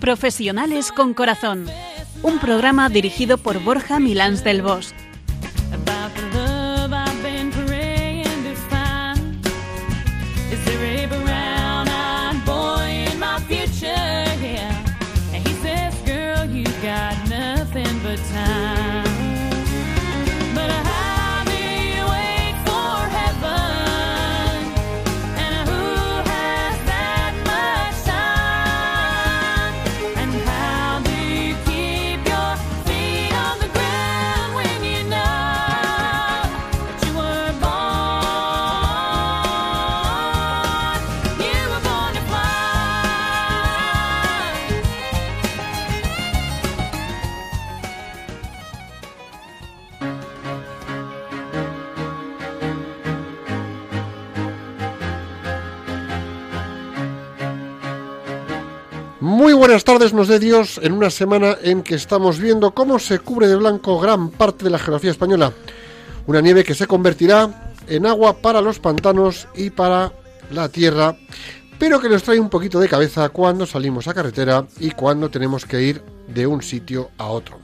[0.00, 1.66] Profesionales con Corazón.
[2.22, 5.01] Un programa dirigido por Borja Milans del Bosch.
[59.72, 63.48] Buenas tardes, nos dé Dios, en una semana en que estamos viendo cómo se cubre
[63.48, 65.50] de blanco gran parte de la geografía española.
[66.26, 70.12] Una nieve que se convertirá en agua para los pantanos y para
[70.50, 71.16] la tierra,
[71.78, 75.64] pero que nos trae un poquito de cabeza cuando salimos a carretera y cuando tenemos
[75.64, 77.58] que ir de un sitio a otro.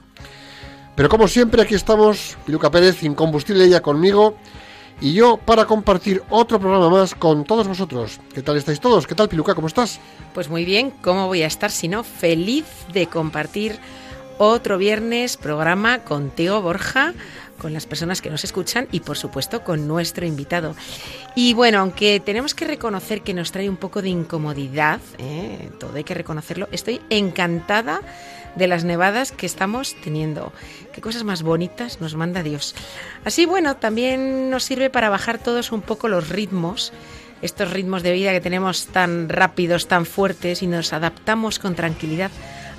[0.95, 4.35] Pero como siempre, aquí estamos, Piluca Pérez, incombustible ella conmigo,
[5.01, 8.19] y yo para compartir otro programa más con todos vosotros.
[8.33, 9.07] ¿Qué tal estáis todos?
[9.07, 9.55] ¿Qué tal, Piluca?
[9.55, 9.99] ¿Cómo estás?
[10.33, 12.03] Pues muy bien, ¿cómo voy a estar si no?
[12.03, 13.79] Feliz de compartir
[14.37, 17.13] otro viernes programa contigo, Borja,
[17.59, 20.75] con las personas que nos escuchan y por supuesto con nuestro invitado.
[21.35, 25.69] Y bueno, aunque tenemos que reconocer que nos trae un poco de incomodidad, ¿eh?
[25.79, 28.01] todo hay que reconocerlo, estoy encantada
[28.55, 30.51] de las nevadas que estamos teniendo.
[30.91, 32.73] Qué cosas más bonitas nos manda Dios.
[33.23, 36.91] Así bueno, también nos sirve para bajar todos un poco los ritmos
[37.41, 42.31] estos ritmos de vida que tenemos tan rápidos, tan fuertes y nos adaptamos con tranquilidad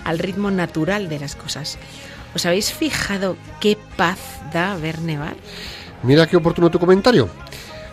[0.05, 1.79] al ritmo natural de las cosas.
[2.35, 4.19] ¿Os habéis fijado qué paz
[4.53, 5.37] da ver nevar?
[6.03, 7.29] Mira qué oportuno tu comentario.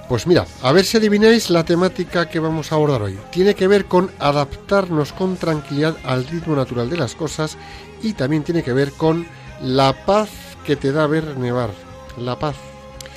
[0.08, 3.20] Pues mira, a ver si adivináis la temática que vamos a abordar hoy.
[3.31, 7.58] Tiene que ver con adaptarnos con tranquilidad al ritmo natural de las cosas
[8.02, 9.28] y también tiene que ver con
[9.62, 10.30] la paz
[10.66, 11.72] que te da ver nevar.
[12.18, 12.56] La paz.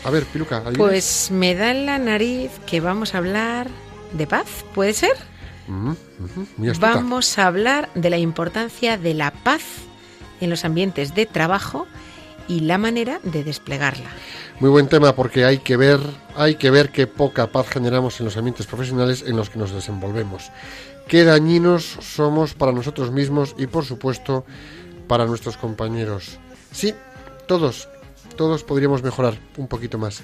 [0.05, 0.79] A ver, Piluca, ¿adivinas?
[0.79, 3.69] Pues me da en la nariz que vamos a hablar
[4.13, 5.17] de paz, ¿puede ser?
[5.69, 5.93] Mm.
[6.81, 9.63] Vamos a hablar de la importancia de la paz
[10.41, 11.87] en los ambientes de trabajo
[12.49, 14.11] y la manera de desplegarla.
[14.59, 16.01] Muy buen tema porque hay que ver,
[16.37, 19.73] hay que ver qué poca paz generamos en los ambientes profesionales en los que nos
[19.73, 20.51] desenvolvemos.
[21.09, 24.45] Qué dañinos somos para nosotros mismos y por supuesto
[25.07, 26.39] para nuestros compañeros.
[26.73, 26.95] Sí,
[27.47, 27.89] todos,
[28.37, 30.23] todos podríamos mejorar un poquito más.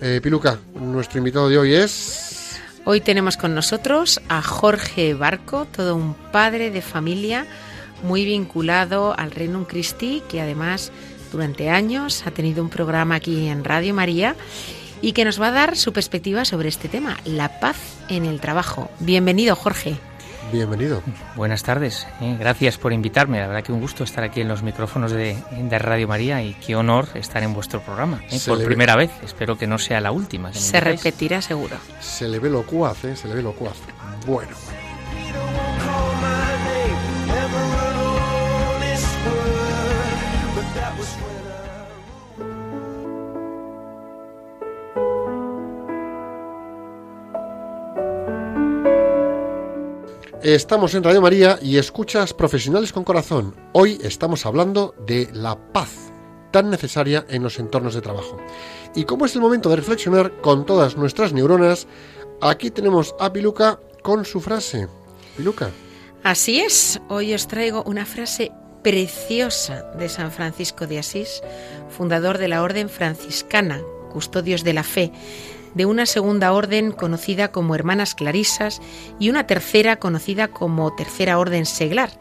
[0.00, 2.60] Eh, Piluca, nuestro invitado de hoy es...
[2.84, 7.46] Hoy tenemos con nosotros a Jorge Barco, todo un padre de familia
[8.02, 10.92] muy vinculado al Reino Christi, que además
[11.32, 14.36] durante años ha tenido un programa aquí en Radio María
[15.02, 17.76] y que nos va a dar su perspectiva sobre este tema, la paz
[18.08, 18.90] en el trabajo.
[19.00, 19.96] Bienvenido, Jorge.
[20.52, 21.02] Bienvenido.
[21.34, 23.40] Buenas tardes, eh, gracias por invitarme.
[23.40, 26.54] La verdad que un gusto estar aquí en los micrófonos de, de Radio María y
[26.54, 28.22] qué honor estar en vuestro programa.
[28.30, 30.50] eh, por le primera vez, espero que no sea la última.
[30.52, 31.02] que me Se invitáis.
[31.02, 31.76] repetirá seguro.
[32.00, 33.16] Se le ve locuaz, ¿eh?
[33.16, 33.76] Se le ve locuaz.
[34.24, 34.52] Bueno.
[50.46, 53.52] Estamos en Radio María y escuchas Profesionales con Corazón.
[53.72, 56.12] Hoy estamos hablando de la paz
[56.52, 58.36] tan necesaria en los entornos de trabajo.
[58.94, 61.88] Y como es el momento de reflexionar con todas nuestras neuronas,
[62.40, 64.86] aquí tenemos a Piluca con su frase.
[65.36, 65.70] Piluca,
[66.22, 68.52] Así es, hoy os traigo una frase
[68.84, 71.42] preciosa de San Francisco de Asís,
[71.88, 73.82] fundador de la Orden Franciscana,
[74.12, 75.10] custodios de la fe,
[75.76, 78.80] de una segunda orden conocida como Hermanas Clarisas
[79.18, 82.18] y una tercera conocida como Tercera Orden Seglar,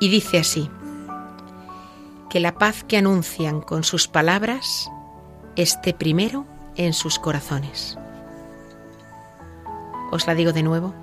[0.00, 0.70] y dice así,
[2.30, 4.90] que la paz que anuncian con sus palabras
[5.56, 6.46] esté primero
[6.76, 7.98] en sus corazones.
[10.10, 10.94] Os la digo de nuevo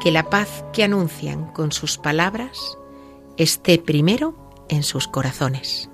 [0.00, 2.78] que la paz que anuncian con sus palabras
[3.36, 4.36] esté primero
[4.68, 5.90] en sus corazones.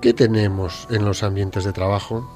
[0.00, 2.28] ¿Qué tenemos en los ambientes de trabajo?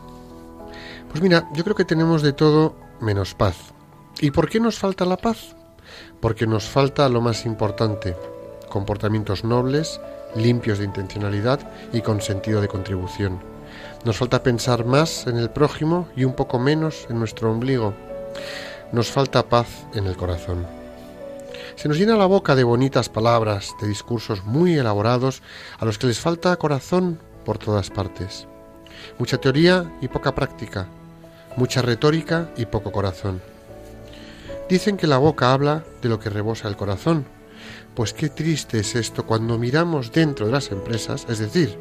[1.10, 3.56] Pues mira, yo creo que tenemos de todo menos paz.
[4.20, 5.54] ¿Y por qué nos falta la paz?
[6.20, 8.16] porque nos falta lo más importante,
[8.68, 10.00] comportamientos nobles,
[10.34, 11.60] limpios de intencionalidad
[11.92, 13.40] y con sentido de contribución.
[14.04, 17.94] Nos falta pensar más en el prójimo y un poco menos en nuestro ombligo.
[18.92, 20.66] Nos falta paz en el corazón.
[21.76, 25.42] Se nos llena la boca de bonitas palabras, de discursos muy elaborados
[25.78, 28.46] a los que les falta corazón por todas partes.
[29.18, 30.88] Mucha teoría y poca práctica,
[31.56, 33.40] mucha retórica y poco corazón.
[34.68, 37.26] Dicen que la boca habla de lo que rebosa el corazón.
[37.94, 41.78] Pues qué triste es esto cuando miramos dentro de las empresas, es decir,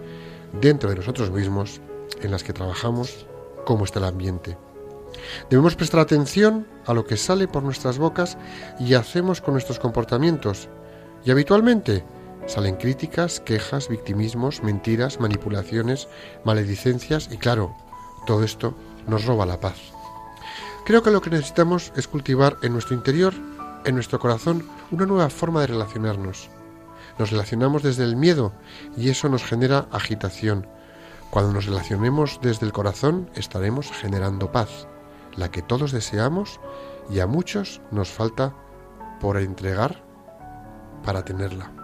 [0.59, 1.79] dentro de nosotros mismos,
[2.21, 3.25] en las que trabajamos,
[3.65, 4.57] cómo está el ambiente.
[5.49, 8.37] Debemos prestar atención a lo que sale por nuestras bocas
[8.79, 10.67] y hacemos con nuestros comportamientos.
[11.23, 12.03] Y habitualmente
[12.47, 16.07] salen críticas, quejas, victimismos, mentiras, manipulaciones,
[16.43, 17.75] maledicencias y claro,
[18.25, 18.75] todo esto
[19.07, 19.77] nos roba la paz.
[20.85, 23.33] Creo que lo que necesitamos es cultivar en nuestro interior,
[23.85, 26.49] en nuestro corazón, una nueva forma de relacionarnos.
[27.17, 28.53] Nos relacionamos desde el miedo
[28.97, 30.67] y eso nos genera agitación.
[31.29, 34.87] Cuando nos relacionemos desde el corazón estaremos generando paz,
[35.35, 36.59] la que todos deseamos
[37.09, 38.53] y a muchos nos falta
[39.19, 40.03] por entregar
[41.03, 41.80] para tenerla.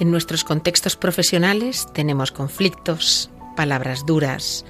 [0.00, 4.64] En nuestros contextos profesionales tenemos conflictos, palabras duras,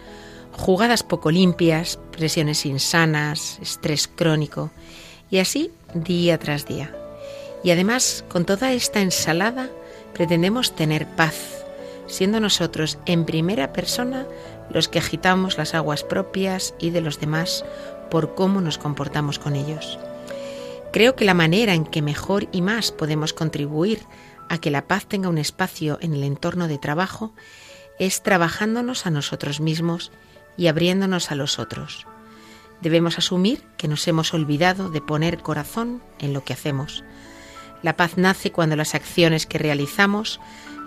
[0.51, 4.73] jugadas poco limpias, presiones insanas, estrés crónico,
[5.31, 6.93] y así día tras día.
[7.63, 9.71] Y además, con toda esta ensalada,
[10.15, 11.65] pretendemos tener paz,
[12.09, 14.27] siendo nosotros en primera persona
[14.69, 17.65] los que agitamos las aguas propias y de los demás
[18.11, 19.97] por cómo nos comportamos con ellos.
[20.93, 24.01] Creo que la manera en que mejor y más podemos contribuir
[24.51, 27.33] a que la paz tenga un espacio en el entorno de trabajo
[27.99, 30.11] es trabajándonos a nosotros mismos
[30.57, 32.07] y abriéndonos a los otros.
[32.83, 37.05] Debemos asumir que nos hemos olvidado de poner corazón en lo que hacemos.
[37.83, 40.41] La paz nace cuando las acciones que realizamos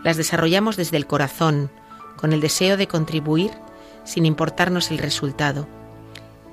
[0.03, 1.71] las desarrollamos desde el corazón,
[2.17, 3.51] con el deseo de contribuir
[4.03, 5.69] sin importarnos el resultado,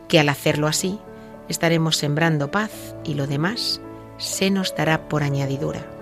[0.08, 1.00] que al hacerlo así
[1.48, 3.80] estaremos sembrando paz y lo demás
[4.18, 5.99] se nos dará por añadidura.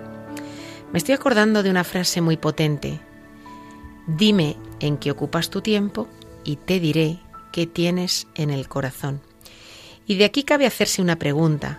[0.91, 2.99] Me estoy acordando de una frase muy potente.
[4.07, 6.07] Dime en qué ocupas tu tiempo
[6.43, 7.19] y te diré
[7.51, 9.21] qué tienes en el corazón.
[10.07, 11.77] Y de aquí cabe hacerse una pregunta.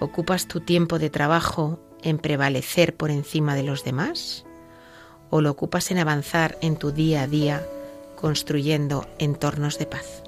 [0.00, 4.44] ¿Ocupas tu tiempo de trabajo en prevalecer por encima de los demás?
[5.30, 7.66] ¿O lo ocupas en avanzar en tu día a día
[8.16, 10.19] construyendo entornos de paz?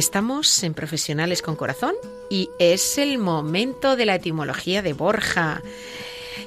[0.00, 1.94] Estamos en Profesionales con Corazón
[2.30, 5.60] y es el momento de la etimología de Borja.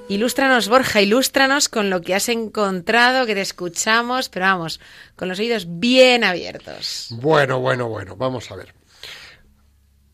[0.10, 4.80] Ilústranos, Borja, ilústranos con lo que has encontrado, que te escuchamos, pero vamos,
[5.16, 7.10] con los oídos bien abiertos.
[7.12, 8.74] Bueno, bueno, bueno, vamos a ver.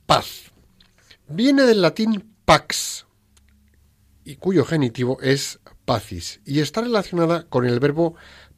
[0.05, 0.51] Paz.
[1.29, 3.05] Viene del latín pax,
[4.25, 8.15] y cuyo genitivo es pacis, y está relacionada con el verbo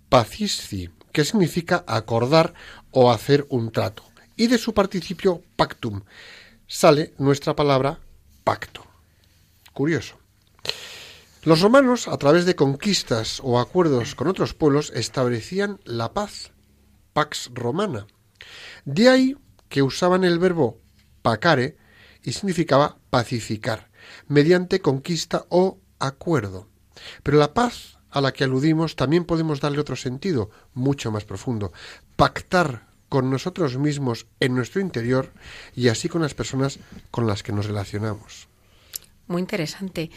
[0.10, 2.56] pacisci, que significa acordar
[2.90, 4.11] o hacer un trato
[4.42, 6.02] y de su participio pactum
[6.66, 8.00] sale nuestra palabra
[8.44, 8.84] pacto.
[9.72, 10.18] Curioso.
[11.44, 16.54] Los romanos, a través de conquistas o acuerdos con otros pueblos, establecían la paz,
[17.14, 18.08] pax romana.
[18.84, 19.38] De ahí
[19.70, 20.80] que usaban el verbo
[21.22, 21.78] pacare
[22.24, 23.92] y significaba pacificar,
[24.28, 26.68] mediante conquista o acuerdo.
[27.22, 31.72] Pero la paz a la que aludimos también podemos darle otro sentido, mucho más profundo.
[32.16, 35.34] Pactar con nosotros mismos en nuestro interior
[35.76, 36.80] y así con las personas
[37.12, 38.48] con las que nos relacionamos.
[39.28, 40.12] Muy interesante.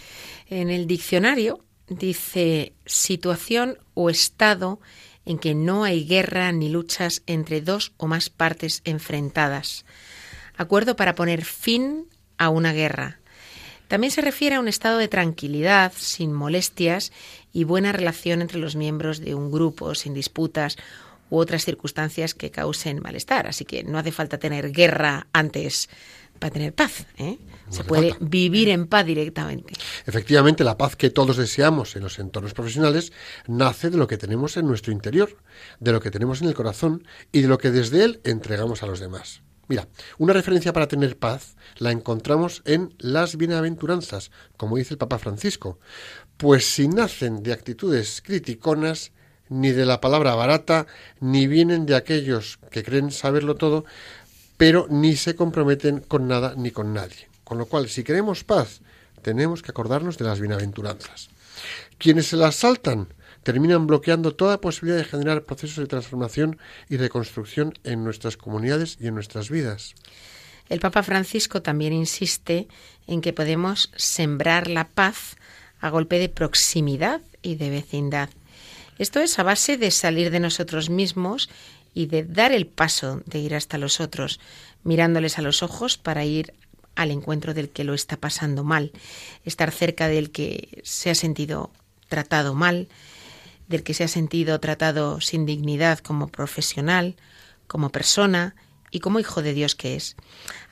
[0.49, 1.59] En el diccionario
[1.89, 4.79] dice situación o estado
[5.25, 9.85] en que no hay guerra ni luchas entre dos o más partes enfrentadas.
[10.57, 12.07] Acuerdo para poner fin
[12.39, 13.19] a una guerra.
[13.89, 17.11] También se refiere a un estado de tranquilidad, sin molestias
[17.53, 20.77] y buena relación entre los miembros de un grupo, sin disputas
[21.31, 23.47] u otras circunstancias que causen malestar.
[23.47, 25.88] Así que no hace falta tener guerra antes
[26.38, 27.07] para tener paz.
[27.16, 27.38] ¿eh?
[27.71, 29.75] Se puede vivir en paz directamente.
[30.07, 33.12] Efectivamente, la paz que todos deseamos en los entornos profesionales
[33.47, 35.37] nace de lo que tenemos en nuestro interior,
[35.81, 38.87] de lo que tenemos en el corazón y de lo que desde él entregamos a
[38.87, 39.43] los demás.
[39.66, 39.88] Mira,
[40.19, 45.78] una referencia para tener paz la encontramos en las bienaventuranzas, como dice el Papa Francisco,
[46.37, 49.12] pues si nacen de actitudes criticonas,
[49.49, 50.87] ni de la palabra barata,
[51.21, 53.85] ni vienen de aquellos que creen saberlo todo,
[54.57, 57.29] pero ni se comprometen con nada ni con nadie.
[57.45, 58.81] Con lo cual, si queremos paz,
[59.23, 61.29] tenemos que acordarnos de las bienaventuranzas.
[61.99, 63.09] Quienes se las saltan
[63.43, 66.59] terminan bloqueando toda posibilidad de generar procesos de transformación
[66.89, 69.95] y reconstrucción en nuestras comunidades y en nuestras vidas.
[70.69, 72.69] El Papa Francisco también insiste
[73.07, 75.37] en que podemos sembrar la paz
[75.81, 78.31] a golpe de proximidad y de vecindad.
[78.99, 81.49] Esto es a base de salir de nosotros mismos
[81.95, 84.41] y de dar el paso de ir hasta los otros,
[84.83, 86.55] mirándoles a los ojos para ir
[86.95, 88.93] al encuentro del que lo está pasando mal,
[89.45, 91.71] estar cerca del que se ha sentido
[92.09, 92.89] tratado mal,
[93.69, 97.17] del que se ha sentido tratado sin dignidad como profesional,
[97.67, 98.55] como persona
[98.91, 100.17] y como hijo de Dios que es.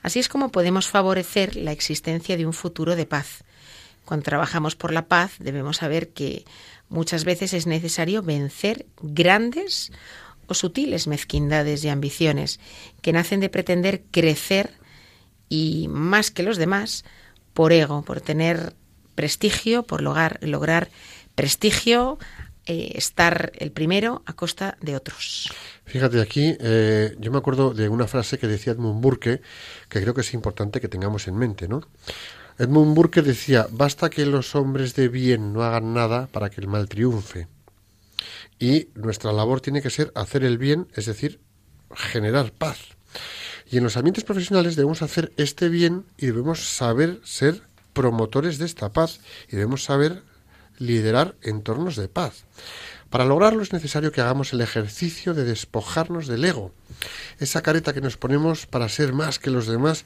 [0.01, 3.43] Así es como podemos favorecer la existencia de un futuro de paz.
[4.05, 6.45] Cuando trabajamos por la paz debemos saber que
[6.89, 9.91] muchas veces es necesario vencer grandes
[10.47, 12.59] o sutiles mezquindades y ambiciones
[13.01, 14.71] que nacen de pretender crecer
[15.49, 17.05] y más que los demás
[17.53, 18.75] por ego, por tener
[19.15, 20.89] prestigio, por lograr, lograr
[21.35, 22.17] prestigio,
[22.65, 25.51] eh, estar el primero a costa de otros.
[25.85, 29.41] Fíjate aquí, eh, yo me acuerdo de una frase que decía Edmund Burke,
[29.89, 31.81] que creo que es importante que tengamos en mente, ¿no?
[32.57, 36.67] Edmund Burke decía, basta que los hombres de bien no hagan nada para que el
[36.67, 37.47] mal triunfe.
[38.59, 41.39] Y nuestra labor tiene que ser hacer el bien, es decir,
[41.95, 42.77] generar paz.
[43.69, 48.65] Y en los ambientes profesionales debemos hacer este bien y debemos saber ser promotores de
[48.65, 50.23] esta paz y debemos saber
[50.77, 52.45] liderar entornos de paz.
[53.09, 56.71] Para lograrlo es necesario que hagamos el ejercicio de despojarnos del ego,
[57.39, 60.05] esa careta que nos ponemos para ser más que los demás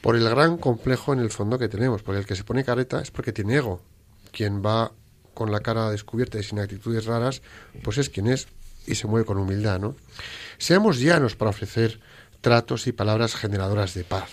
[0.00, 3.00] por el gran complejo en el fondo que tenemos, porque el que se pone careta
[3.00, 3.82] es porque tiene ego.
[4.32, 4.92] Quien va
[5.34, 7.42] con la cara descubierta y sin actitudes raras,
[7.82, 8.48] pues es quien es
[8.86, 9.96] y se mueve con humildad, ¿no?
[10.58, 12.00] Seamos llanos para ofrecer
[12.40, 14.30] tratos y palabras generadoras de paz.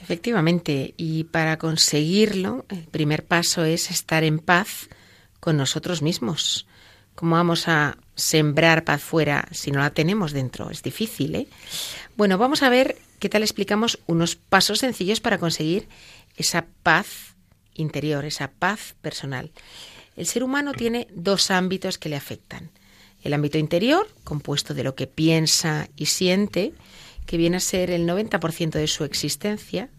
[0.00, 4.88] Efectivamente, y para conseguirlo, el primer paso es estar en paz
[5.40, 6.66] con nosotros mismos.
[7.14, 10.70] ¿Cómo vamos a sembrar paz fuera si no la tenemos dentro?
[10.70, 11.48] Es difícil, ¿eh?
[12.16, 15.88] Bueno, vamos a ver qué tal explicamos unos pasos sencillos para conseguir
[16.36, 17.36] esa paz
[17.74, 19.50] interior, esa paz personal.
[20.16, 22.70] El ser humano tiene dos ámbitos que le afectan.
[23.22, 26.72] El ámbito interior, compuesto de lo que piensa y siente,
[27.26, 29.90] que viene a ser el 90% de su existencia,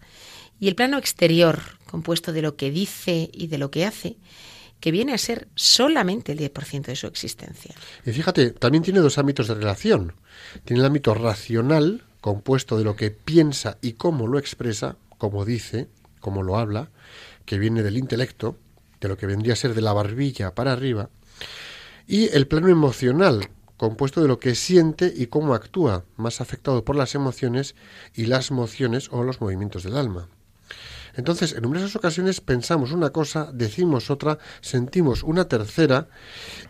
[0.58, 4.16] y el plano exterior, compuesto de lo que dice y de lo que hace,
[4.80, 7.74] que viene a ser solamente el 10% de su existencia.
[8.04, 10.14] Y fíjate, también tiene dos ámbitos de relación.
[10.64, 15.88] Tiene el ámbito racional, compuesto de lo que piensa y cómo lo expresa, cómo dice,
[16.20, 16.90] cómo lo habla,
[17.44, 18.56] que viene del intelecto,
[19.00, 21.10] de lo que vendría a ser de la barbilla para arriba,
[22.06, 26.96] y el plano emocional, compuesto de lo que siente y cómo actúa, más afectado por
[26.96, 27.74] las emociones
[28.14, 30.28] y las mociones o los movimientos del alma.
[31.14, 36.08] Entonces, en numerosas ocasiones pensamos una cosa, decimos otra, sentimos una tercera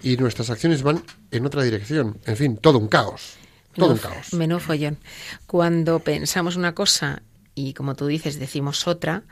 [0.02, 2.18] y nuestras acciones van en otra dirección.
[2.24, 3.39] En fin, todo un caos.
[3.74, 4.32] Todo un caos.
[4.34, 4.98] Menú follón.
[5.46, 7.22] Cuando pensamos una cosa
[7.54, 9.22] y, como tú dices, decimos otra,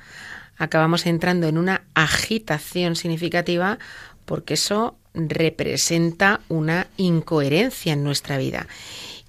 [0.57, 3.79] acabamos entrando en una agitación significativa
[4.25, 8.69] porque eso representa una incoherencia en nuestra vida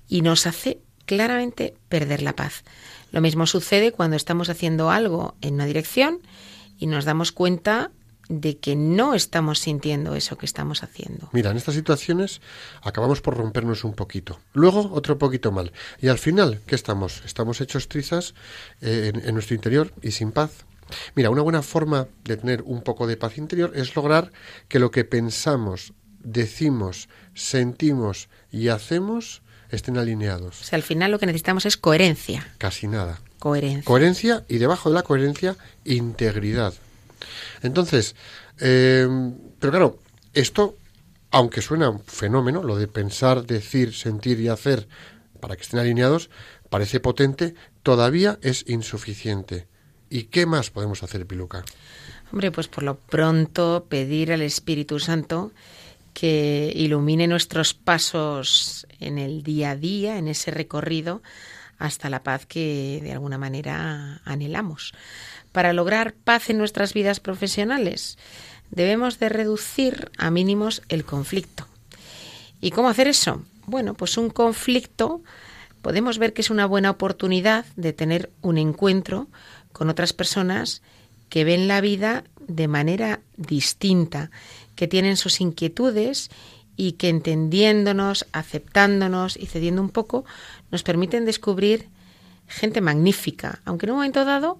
[0.08, 2.64] y nos hace claramente perder la paz.
[3.12, 6.20] Lo mismo sucede cuando estamos haciendo algo en una dirección
[6.78, 7.92] y nos damos cuenta
[8.30, 11.30] de que no estamos sintiendo eso que estamos haciendo.
[11.34, 12.42] Mira, en estas situaciones
[12.82, 15.74] acabamos por rompernos un poquito, luego otro poquito mal.
[16.00, 17.24] Y al final, ¿qué estamos?
[17.26, 18.36] Estamos hechos trizas
[18.82, 20.52] eh, en, en nuestro interior y sin paz.
[21.16, 24.32] Mira, una buena forma de tener un poco de paz interior es lograr
[24.68, 30.62] que lo que pensamos, decimos, sentimos y hacemos estén alineados.
[30.62, 32.48] O sea, al final lo que necesitamos es coherencia.
[32.58, 33.20] Casi nada.
[33.40, 33.84] Coherencia.
[33.84, 35.56] Coherencia y debajo de la coherencia,
[35.86, 36.74] integridad.
[37.62, 38.16] Entonces,
[38.60, 39.08] eh,
[39.60, 40.00] pero claro,
[40.34, 40.76] esto,
[41.32, 44.88] aunque suena un fenómeno, lo de pensar, decir, sentir y hacer
[45.40, 46.30] para que estén alineados,
[46.70, 49.68] parece potente, todavía es insuficiente.
[50.10, 51.64] ¿Y qué más podemos hacer, Piluca?
[52.32, 55.52] Hombre, pues por lo pronto pedir al Espíritu Santo
[56.14, 61.22] que ilumine nuestros pasos en el día a día, en ese recorrido
[61.78, 64.94] hasta la paz que de alguna manera anhelamos.
[65.52, 68.18] Para lograr paz en nuestras vidas profesionales,
[68.72, 71.68] debemos de reducir a mínimos el conflicto.
[72.62, 73.44] ¿Y cómo hacer eso?
[73.66, 75.22] Bueno, pues un conflicto
[75.82, 79.28] podemos ver que es una buena oportunidad de tener un encuentro
[79.72, 80.82] con otras personas
[81.30, 84.32] que ven la vida de manera distinta,
[84.76, 86.30] que tienen sus inquietudes
[86.76, 90.26] y que entendiéndonos, aceptándonos y cediendo un poco,
[90.72, 91.88] nos permiten descubrir
[92.48, 94.60] gente magnífica, aunque en un momento dado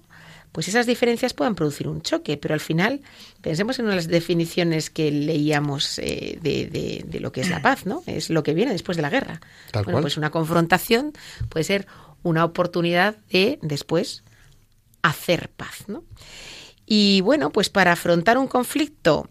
[0.52, 3.00] pues esas diferencias puedan producir un choque, pero al final
[3.40, 8.02] pensemos en las definiciones que leíamos eh, de, de, lo que es la paz, ¿no?
[8.06, 9.40] Es lo que viene después de la guerra.
[9.84, 11.12] bueno, pues una confrontación
[11.48, 11.86] puede ser
[12.22, 14.24] una oportunidad de después
[15.02, 16.04] hacer paz, ¿no?
[16.84, 19.28] Y bueno, pues para afrontar un conflicto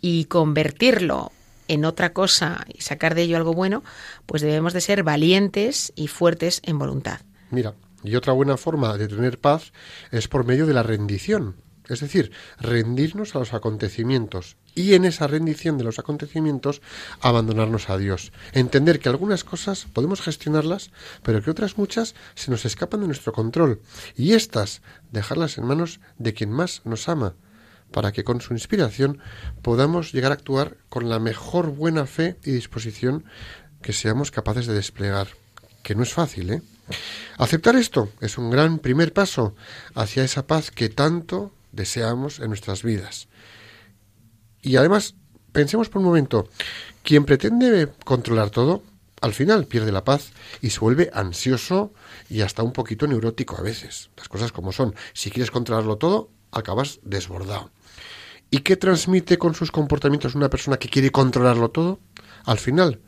[0.00, 1.32] y convertirlo
[1.66, 3.82] en otra cosa y sacar de ello algo bueno,
[4.26, 7.20] pues debemos de ser valientes y fuertes en voluntad.
[7.50, 9.72] Mira, y otra buena forma de tener paz
[10.10, 11.56] es por medio de la rendición,
[11.88, 16.82] es decir, rendirnos a los acontecimientos y en esa rendición de los acontecimientos
[17.20, 18.32] abandonarnos a Dios.
[18.52, 20.90] Entender que algunas cosas podemos gestionarlas,
[21.22, 23.80] pero que otras muchas se nos escapan de nuestro control
[24.16, 27.34] y estas dejarlas en manos de quien más nos ama,
[27.90, 29.18] para que con su inspiración
[29.62, 33.24] podamos llegar a actuar con la mejor buena fe y disposición
[33.82, 35.28] que seamos capaces de desplegar.
[35.82, 36.62] Que no es fácil, ¿eh?
[37.36, 39.54] Aceptar esto es un gran primer paso
[39.94, 43.28] hacia esa paz que tanto deseamos en nuestras vidas.
[44.62, 45.14] Y además,
[45.52, 46.48] pensemos por un momento,
[47.02, 48.82] quien pretende controlar todo,
[49.20, 51.92] al final pierde la paz y se vuelve ansioso
[52.28, 54.10] y hasta un poquito neurótico a veces.
[54.16, 54.94] Las cosas como son.
[55.12, 57.70] Si quieres controlarlo todo, acabas desbordado.
[58.50, 62.00] ¿Y qué transmite con sus comportamientos una persona que quiere controlarlo todo?
[62.44, 63.00] Al final,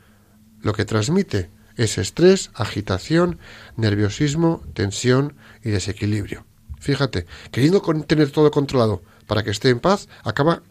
[0.60, 3.38] lo que transmite es estrés, agitación,
[3.76, 5.34] nerviosismo, tensión
[5.64, 6.44] y desequilibrio.
[6.78, 10.62] Fíjate, queriendo tener todo controlado para que esté en paz, acaba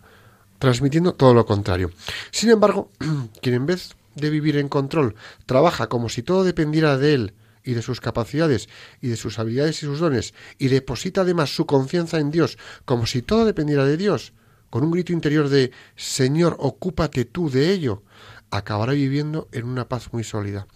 [0.60, 1.92] transmitiendo todo lo contrario.
[2.30, 2.92] Sin embargo,
[3.42, 5.16] quien en vez de vivir en control
[5.48, 8.70] trabaja como si todo dependiera de él y de sus capacidades
[9.02, 13.08] y de sus habilidades y sus dones y deposita además su confianza en Dios como
[13.08, 14.34] si todo dependiera de Dios,
[14.70, 18.04] con un grito interior de Señor, ocúpate tú de ello,
[18.52, 20.68] acabará viviendo en una paz muy sólida.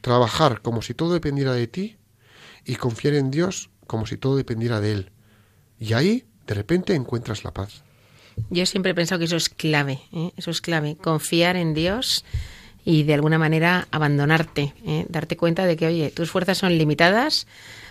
[0.00, 1.96] Trabajar como si todo dependiera de ti
[2.64, 5.10] y confiar en Dios como si todo dependiera de Él.
[5.78, 7.82] Y ahí, de repente, encuentras la paz.
[8.48, 10.32] Yo siempre he pensado que eso es clave, ¿eh?
[10.36, 12.24] eso es clave, confiar en Dios
[12.84, 15.06] y de alguna manera abandonarte, ¿eh?
[15.08, 17.46] darte cuenta de que, oye, tus fuerzas son limitadas,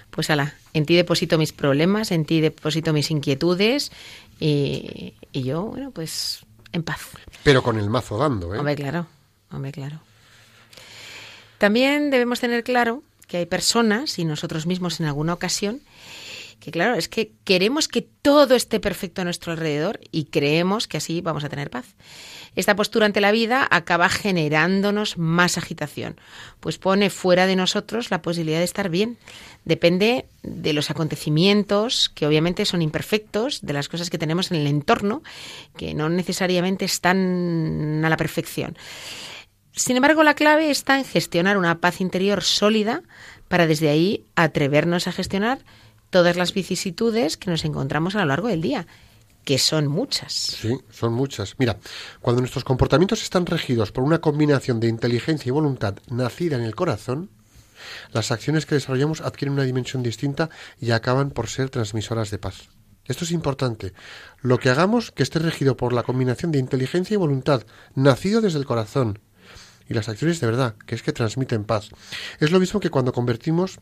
[0.09, 3.91] pues ala, en ti deposito mis problemas, en ti deposito mis inquietudes
[4.39, 7.01] y, y yo, bueno, pues en paz.
[7.43, 8.57] Pero con el mazo dando, ¿eh?
[8.57, 9.07] Hombre, claro.
[9.51, 10.01] Hombre, claro.
[11.57, 15.81] También debemos tener claro que hay personas, y nosotros mismos en alguna ocasión,
[16.59, 20.97] que claro, es que queremos que todo esté perfecto a nuestro alrededor y creemos que
[20.97, 21.85] así vamos a tener paz.
[22.55, 26.19] Esta postura ante la vida acaba generándonos más agitación,
[26.59, 29.17] pues pone fuera de nosotros la posibilidad de estar bien.
[29.63, 34.67] Depende de los acontecimientos, que obviamente son imperfectos, de las cosas que tenemos en el
[34.67, 35.21] entorno,
[35.77, 38.75] que no necesariamente están a la perfección.
[39.79, 43.01] Sin embargo, la clave está en gestionar una paz interior sólida
[43.47, 45.59] para desde ahí atrevernos a gestionar
[46.09, 48.87] todas las vicisitudes que nos encontramos a lo largo del día,
[49.45, 50.33] que son muchas.
[50.33, 51.55] Sí, son muchas.
[51.59, 51.77] Mira,
[52.19, 56.75] cuando nuestros comportamientos están regidos por una combinación de inteligencia y voluntad nacida en el
[56.75, 57.29] corazón,
[58.11, 60.49] las acciones que desarrollamos adquieren una dimensión distinta
[60.81, 62.67] y acaban por ser transmisoras de paz.
[63.05, 63.93] Esto es importante.
[64.41, 67.63] Lo que hagamos que esté regido por la combinación de inteligencia y voluntad,
[67.95, 69.19] nacido desde el corazón,
[69.89, 71.89] y las acciones de verdad, que es que transmiten paz.
[72.39, 73.79] Es lo mismo que cuando convertimos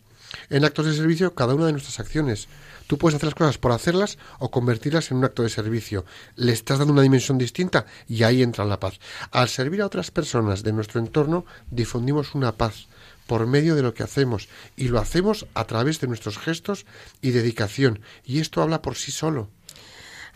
[0.49, 2.47] en actos de servicio cada una de nuestras acciones.
[2.87, 6.05] Tú puedes hacer las cosas por hacerlas o convertirlas en un acto de servicio.
[6.35, 8.99] Le estás dando una dimensión distinta y ahí entra la paz.
[9.31, 12.87] Al servir a otras personas de nuestro entorno, difundimos una paz
[13.25, 16.85] por medio de lo que hacemos y lo hacemos a través de nuestros gestos
[17.21, 17.99] y dedicación.
[18.23, 19.49] Y esto habla por sí solo.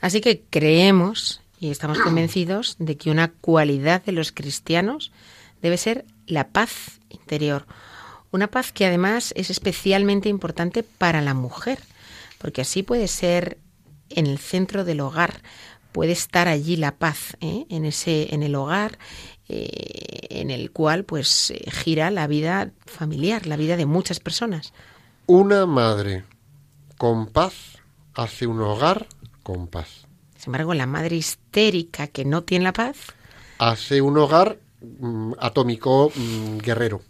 [0.01, 5.13] Así que creemos y estamos convencidos de que una cualidad de los cristianos
[5.61, 7.65] debe ser la paz interior.
[8.31, 11.79] Una paz que además es especialmente importante para la mujer,
[12.37, 13.57] porque así puede ser
[14.09, 15.41] en el centro del hogar,
[15.91, 17.65] puede estar allí la paz, ¿eh?
[17.69, 18.97] en ese, en el hogar,
[19.49, 24.73] eh, en el cual pues eh, gira la vida familiar, la vida de muchas personas.
[25.27, 26.23] Una madre
[26.97, 27.53] con paz
[28.13, 29.07] hace un hogar
[29.43, 30.07] con paz.
[30.37, 32.97] Sin embargo, la madre histérica que no tiene la paz
[33.59, 37.01] hace un hogar Mm, atómico mm, guerrero.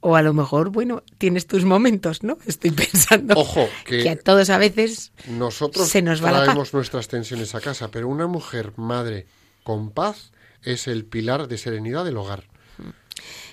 [0.00, 2.38] O a lo mejor, bueno, tienes tus momentos, ¿no?
[2.46, 3.34] Estoy pensando.
[3.36, 7.90] Ojo, que, a todos a veces nosotros se nos va traemos nuestras tensiones a casa,
[7.90, 9.26] pero una mujer madre
[9.64, 12.44] con paz es el pilar de serenidad del hogar.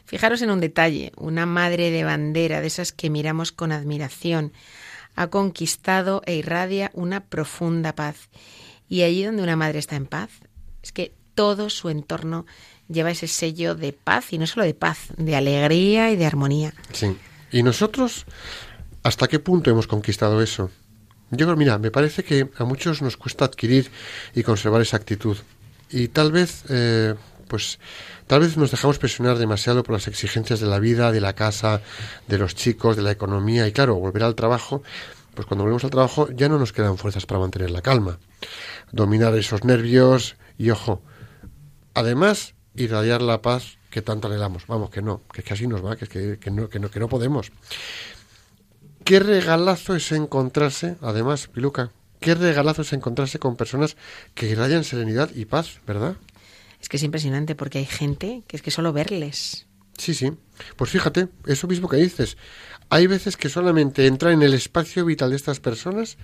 [0.05, 4.53] Fijaros en un detalle, una madre de bandera, de esas que miramos con admiración,
[5.15, 8.29] ha conquistado e irradia una profunda paz.
[8.87, 10.29] Y allí donde una madre está en paz,
[10.83, 12.45] es que todo su entorno
[12.87, 16.73] lleva ese sello de paz, y no solo de paz, de alegría y de armonía.
[16.91, 17.15] Sí.
[17.51, 18.25] ¿Y nosotros
[19.03, 20.71] hasta qué punto hemos conquistado eso?
[21.31, 23.91] Yo creo, mira, me parece que a muchos nos cuesta adquirir
[24.33, 25.37] y conservar esa actitud.
[25.89, 27.15] Y tal vez, eh,
[27.47, 27.79] pues,
[28.27, 31.81] tal vez nos dejamos presionar demasiado por las exigencias de la vida, de la casa,
[32.27, 33.67] de los chicos, de la economía.
[33.67, 34.83] Y claro, volver al trabajo,
[35.33, 38.19] pues cuando volvemos al trabajo ya no nos quedan fuerzas para mantener la calma.
[38.91, 41.01] Dominar esos nervios y, ojo,
[41.95, 44.67] además, irradiar la paz que tanto anhelamos.
[44.67, 46.79] Vamos, que no, que es que así nos va, que, es que, que, no, que,
[46.79, 47.51] no, que no podemos.
[49.03, 53.97] Qué regalazo es encontrarse, además, Piluca, qué regalazo es encontrarse con personas
[54.33, 56.15] que irradian serenidad y paz, ¿verdad?
[56.81, 59.67] Es que es impresionante porque hay gente que es que solo verles.
[59.97, 60.31] Sí, sí.
[60.75, 62.37] Pues fíjate, eso mismo que dices.
[62.89, 66.17] Hay veces que solamente entrar en el espacio vital de estas personas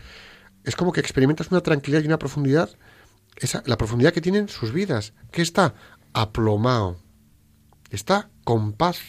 [0.63, 2.69] es como que experimentas una tranquilidad y una profundidad,
[3.37, 5.73] esa, la profundidad que tienen sus vidas, que está
[6.13, 6.97] aplomado,
[7.89, 8.99] está con paz.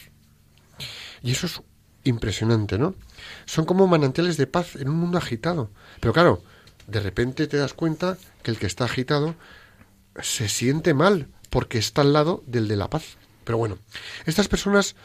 [1.21, 1.61] Y eso es
[2.03, 2.95] impresionante, ¿no?
[3.45, 5.71] Son como manantiales de paz en un mundo agitado.
[5.99, 6.43] Pero claro,
[6.87, 9.35] de repente te das cuenta que el que está agitado
[10.21, 13.17] se siente mal porque está al lado del de la paz.
[13.43, 13.77] Pero bueno,
[14.25, 14.95] estas personas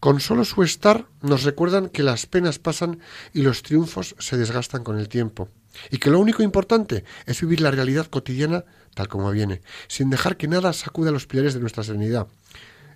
[0.00, 3.00] con solo su estar nos recuerdan que las penas pasan
[3.32, 5.48] y los triunfos se desgastan con el tiempo.
[5.90, 10.36] Y que lo único importante es vivir la realidad cotidiana tal como viene, sin dejar
[10.36, 12.26] que nada sacuda los pilares de nuestra serenidad,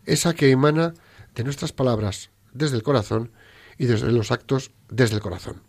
[0.05, 0.95] esa que emana
[1.35, 3.33] de nuestras palabras desde el corazón
[3.79, 5.63] y desde los actos desde el corazón.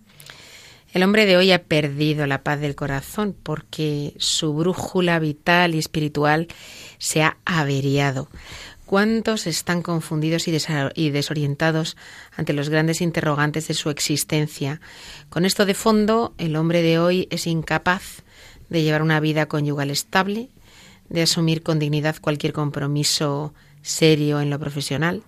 [0.94, 5.80] El hombre de hoy ha perdido la paz del corazón porque su brújula vital y
[5.80, 6.48] espiritual
[6.98, 8.30] se ha averiado.
[8.88, 11.98] ¿Cuántos están confundidos y desorientados
[12.38, 14.80] ante los grandes interrogantes de su existencia?
[15.28, 18.24] Con esto de fondo, el hombre de hoy es incapaz
[18.70, 20.48] de llevar una vida conyugal estable,
[21.10, 25.22] de asumir con dignidad cualquier compromiso serio en lo profesional.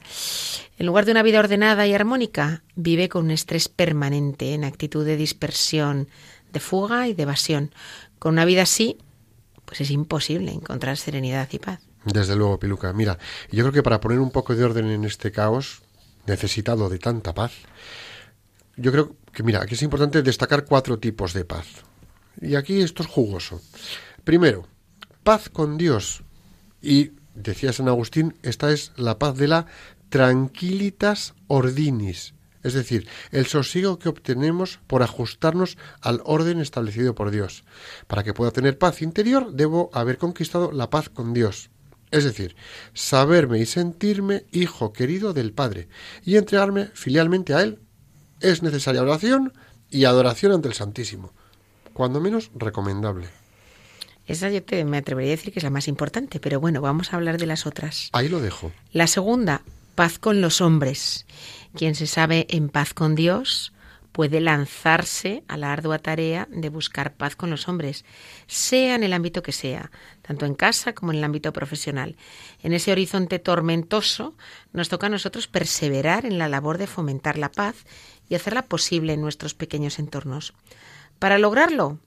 [0.77, 5.05] En lugar de una vida ordenada y armónica, vive con un estrés permanente, en actitud
[5.05, 6.07] de dispersión,
[6.53, 7.73] de fuga y de evasión.
[8.19, 8.99] Con una vida así,
[9.65, 11.88] pues es imposible encontrar serenidad y paz.
[12.13, 12.91] Desde luego, Piluca.
[12.93, 13.17] Mira,
[13.51, 15.81] yo creo que para poner un poco de orden en este caos,
[16.25, 17.51] necesitado de tanta paz,
[18.75, 21.67] yo creo que, mira, aquí es importante destacar cuatro tipos de paz.
[22.41, 23.61] Y aquí esto es jugoso.
[24.23, 24.67] Primero,
[25.23, 26.23] paz con Dios.
[26.81, 29.65] Y decía San Agustín, esta es la paz de la
[30.09, 37.63] tranquilitas ordinis, es decir, el sosiego que obtenemos por ajustarnos al orden establecido por Dios.
[38.07, 41.69] Para que pueda tener paz interior, debo haber conquistado la paz con Dios.
[42.11, 42.55] Es decir,
[42.93, 45.87] saberme y sentirme hijo querido del Padre
[46.23, 47.79] y entregarme filialmente a Él.
[48.39, 49.53] Es necesaria oración
[49.89, 51.33] y adoración ante el Santísimo,
[51.93, 53.27] cuando menos recomendable.
[54.25, 57.11] Esa yo te, me atrevería a decir que es la más importante, pero bueno, vamos
[57.11, 58.09] a hablar de las otras.
[58.11, 58.71] Ahí lo dejo.
[58.91, 59.63] La segunda,
[59.95, 61.25] paz con los hombres.
[61.75, 63.73] Quien se sabe en paz con Dios
[64.19, 68.03] puede lanzarse a la ardua tarea de buscar paz con los hombres,
[68.47, 69.91] sea en el ámbito que sea,
[70.23, 72.17] tanto en casa como en el ámbito profesional.
[72.61, 74.35] En ese horizonte tormentoso
[74.73, 77.85] nos toca a nosotros perseverar en la labor de fomentar la paz
[78.27, 80.53] y hacerla posible en nuestros pequeños entornos.
[81.17, 81.99] Para lograrlo,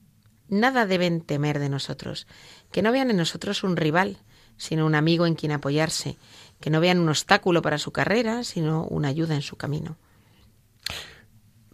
[0.51, 2.27] nada deben temer de nosotros,
[2.72, 4.18] que no vean en nosotros un rival,
[4.59, 6.18] sino un amigo en quien apoyarse,
[6.61, 9.96] que no vean un obstáculo para su carrera, sino una ayuda en su camino.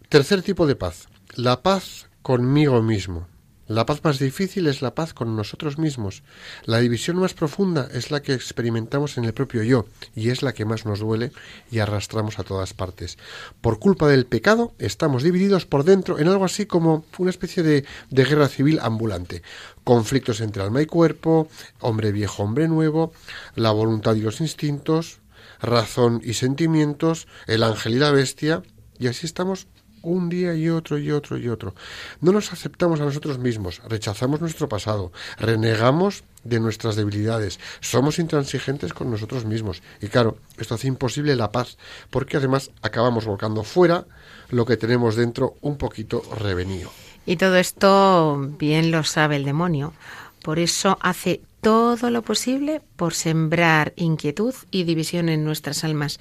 [0.09, 3.27] Tercer tipo de paz, la paz conmigo mismo.
[3.67, 6.23] La paz más difícil es la paz con nosotros mismos.
[6.65, 10.53] La división más profunda es la que experimentamos en el propio yo y es la
[10.53, 11.31] que más nos duele
[11.69, 13.19] y arrastramos a todas partes.
[13.61, 17.85] Por culpa del pecado estamos divididos por dentro en algo así como una especie de,
[18.09, 19.43] de guerra civil ambulante.
[19.83, 21.49] Conflictos entre alma y cuerpo,
[21.81, 23.13] hombre viejo, hombre nuevo,
[23.53, 25.19] la voluntad y los instintos,
[25.61, 28.63] razón y sentimientos, el ángel y la bestia,
[28.97, 29.67] y así estamos
[30.01, 31.75] un día y otro y otro y otro.
[32.21, 38.93] No nos aceptamos a nosotros mismos, rechazamos nuestro pasado, renegamos de nuestras debilidades, somos intransigentes
[38.93, 39.81] con nosotros mismos.
[40.01, 41.77] Y claro, esto hace imposible la paz,
[42.09, 44.05] porque además acabamos volcando fuera
[44.49, 46.91] lo que tenemos dentro un poquito revenido.
[47.25, 49.93] Y todo esto bien lo sabe el demonio.
[50.41, 56.19] Por eso hace todo lo posible por sembrar inquietud y división en nuestras almas.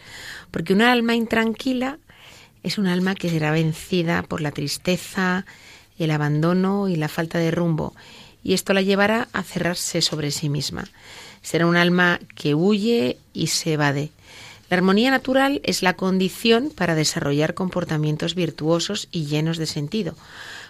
[0.50, 1.98] Porque una alma intranquila
[2.62, 5.44] es un alma que será vencida por la tristeza,
[5.99, 7.94] el abandono y la falta de rumbo,
[8.42, 10.85] y esto la llevará a cerrarse sobre sí misma.
[11.42, 14.11] Será un alma que huye y se evade.
[14.71, 20.14] La armonía natural es la condición para desarrollar comportamientos virtuosos y llenos de sentido.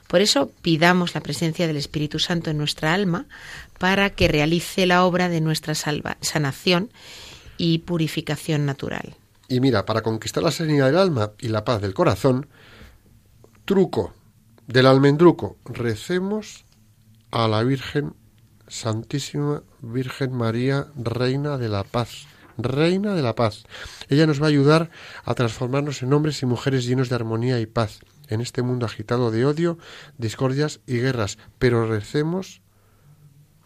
[0.07, 3.27] Por eso pidamos la presencia del Espíritu Santo en nuestra alma
[3.79, 6.90] para que realice la obra de nuestra sanación
[7.59, 9.14] y purificación natural.
[9.48, 12.48] Y mira, para conquistar la serenidad del alma y la paz del corazón,
[13.64, 14.14] truco
[14.66, 16.66] del almendruco, recemos
[17.30, 18.14] a la Virgen
[18.68, 22.26] Santísima Virgen María, Reina de la Paz.
[22.58, 23.64] Reina de la Paz.
[24.08, 24.90] Ella nos va a ayudar
[25.24, 29.30] a transformarnos en hombres y mujeres llenos de armonía y paz en este mundo agitado
[29.30, 29.78] de odio,
[30.18, 31.38] discordias y guerras.
[31.58, 32.61] Pero recemos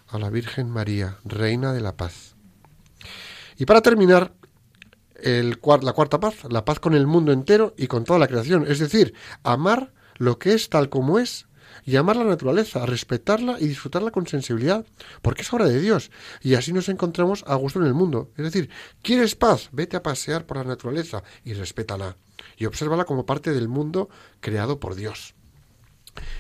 [0.09, 2.37] a la Virgen María, Reina de la Paz.
[3.57, 4.35] Y para terminar,
[5.23, 8.65] la cuarta paz, la paz con el mundo entero y con toda la creación.
[8.69, 11.47] Es decir, amar lo que es tal como es
[11.85, 14.85] y amar la naturaleza, respetarla y disfrutarla con sensibilidad,
[15.21, 18.31] porque es obra de Dios, y así nos encontramos a gusto en el mundo.
[18.37, 18.71] Es decir,
[19.03, 19.69] ¿quieres paz?
[19.73, 22.17] Vete a pasear por la naturaleza y respétala,
[22.57, 24.09] y obsérvala como parte del mundo
[24.41, 25.35] creado por Dios.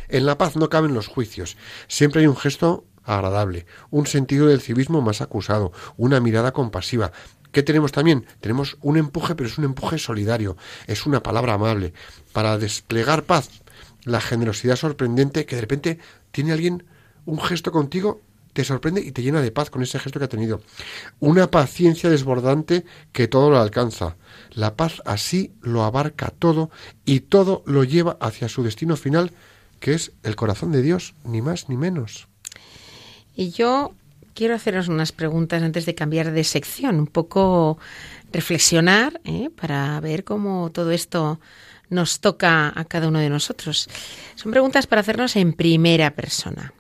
[0.08, 1.56] En la paz no caben los juicios,
[1.88, 7.12] siempre hay un gesto agradable, un sentido del civismo más acusado, una mirada compasiva.
[7.52, 8.26] ¿Qué tenemos también?
[8.40, 11.92] Tenemos un empuje, pero es un empuje solidario, es una palabra amable,
[12.32, 13.50] para desplegar paz,
[14.04, 15.98] la generosidad sorprendente que de repente
[16.32, 16.84] tiene alguien
[17.26, 18.20] un gesto contigo,
[18.52, 20.62] te sorprende y te llena de paz con ese gesto que ha tenido.
[21.20, 24.16] Una paciencia desbordante que todo lo alcanza.
[24.50, 26.70] La paz así lo abarca todo
[27.04, 29.32] y todo lo lleva hacia su destino final,
[29.80, 32.28] que es el corazón de Dios, ni más ni menos.
[33.34, 33.94] Y yo
[34.34, 37.78] quiero haceros unas preguntas antes de cambiar de sección, un poco
[38.32, 39.50] reflexionar ¿eh?
[39.50, 41.40] para ver cómo todo esto
[41.90, 43.88] nos toca a cada uno de nosotros.
[44.34, 46.72] Son preguntas para hacernos en primera persona.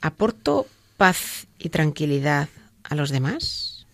[0.00, 2.48] ¿Aporto paz y tranquilidad
[2.82, 3.86] a los demás?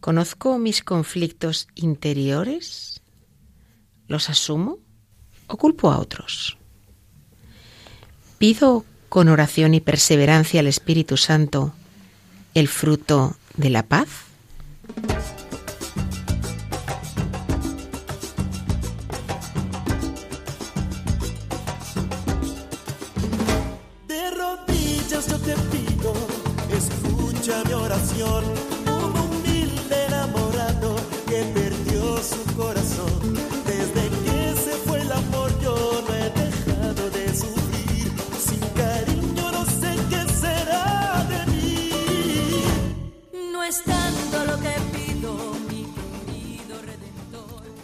[0.00, 3.02] ¿Conozco mis conflictos interiores?
[4.06, 4.78] ¿Los asumo
[5.48, 6.56] o culpo a otros?
[8.38, 11.72] ¿Pido con oración y perseverancia al Espíritu Santo
[12.54, 14.08] el fruto de la paz?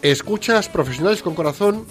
[0.04, 1.86] Escuchas Profesionales con Corazón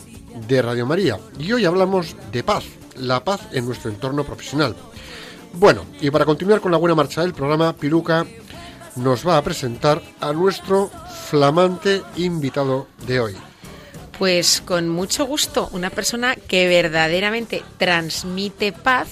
[0.47, 2.63] de Radio María y hoy hablamos de paz,
[2.95, 4.75] la paz en nuestro entorno profesional.
[5.53, 8.27] Bueno, y para continuar con la buena marcha del programa, Piluca
[8.97, 10.91] nos va a presentar a nuestro
[11.31, 13.35] flamante invitado de hoy.
[14.19, 19.07] Pues con mucho gusto, una persona que verdaderamente transmite paz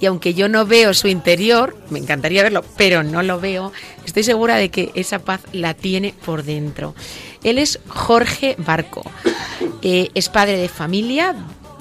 [0.00, 3.72] y aunque yo no veo su interior, me encantaría verlo, pero no lo veo,
[4.04, 6.94] estoy segura de que esa paz la tiene por dentro.
[7.42, 9.02] Él es Jorge Barco,
[9.82, 11.34] eh, es padre de familia,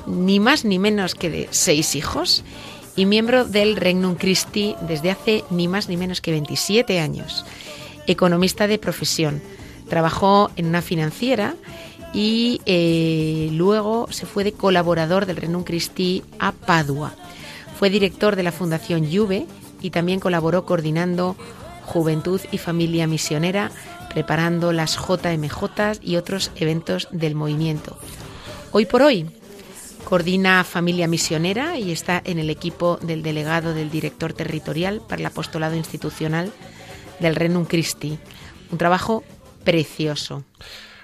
[0.07, 2.43] ni más ni menos que de seis hijos,
[2.95, 7.45] y miembro del Regnum Christi desde hace ni más ni menos que 27 años.
[8.07, 9.41] Economista de profesión,
[9.89, 11.55] trabajó en una financiera
[12.13, 17.13] y eh, luego se fue de colaborador del Regnum Christi a Padua.
[17.77, 19.47] Fue director de la Fundación Juve
[19.81, 21.35] y también colaboró coordinando
[21.83, 23.69] Juventud y Familia Misionera,
[24.09, 27.97] preparando las JMJ y otros eventos del movimiento.
[28.71, 29.29] Hoy por hoy
[30.05, 35.25] coordina Familia Misionera y está en el equipo del delegado del director territorial para el
[35.25, 36.53] apostolado institucional
[37.19, 38.17] del Renum Christi.
[38.71, 39.23] Un trabajo
[39.65, 40.45] precioso.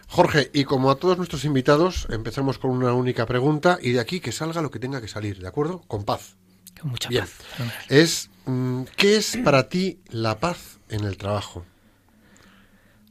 [0.07, 4.21] Jorge, y como a todos nuestros invitados, empezamos con una única pregunta y de aquí
[4.21, 5.81] que salga lo que tenga que salir, ¿de acuerdo?
[5.87, 6.37] Con paz
[6.83, 7.23] mucha Bien.
[7.23, 7.71] paz.
[7.89, 11.65] Es, mm, ¿Qué es para ti la paz en el trabajo?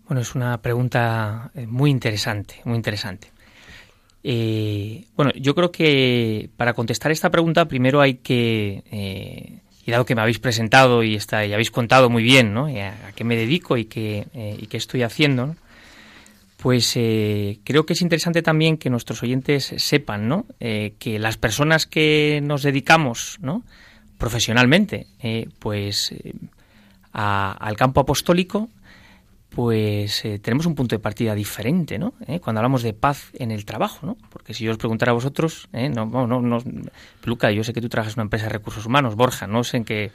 [0.08, 3.30] Bueno, es una pregunta eh, muy interesante, muy interesante.
[4.24, 10.04] Eh, bueno, yo creo que para contestar esta pregunta primero hay que, eh, y dado
[10.04, 12.66] que me habéis presentado y, está, y habéis contado muy bien ¿no?
[12.66, 14.26] a, a qué me dedico y qué,
[14.58, 15.56] y qué estoy haciendo, ¿no?
[16.60, 20.46] Pues eh, creo que es interesante también que nuestros oyentes sepan ¿no?
[20.60, 23.62] Eh, que las personas que nos dedicamos ¿no?
[24.18, 26.14] profesionalmente eh, pues
[27.12, 28.68] al campo apostólico
[29.48, 32.14] pues tenemos un punto de partida diferente ¿no?
[32.40, 34.16] cuando hablamos de paz en el trabajo ¿no?
[34.28, 36.58] porque si yo os preguntara a vosotros no, no, no,
[37.24, 39.78] Luca yo sé que tú trabajas en una empresa de recursos humanos Borja no sé
[39.78, 40.12] en qué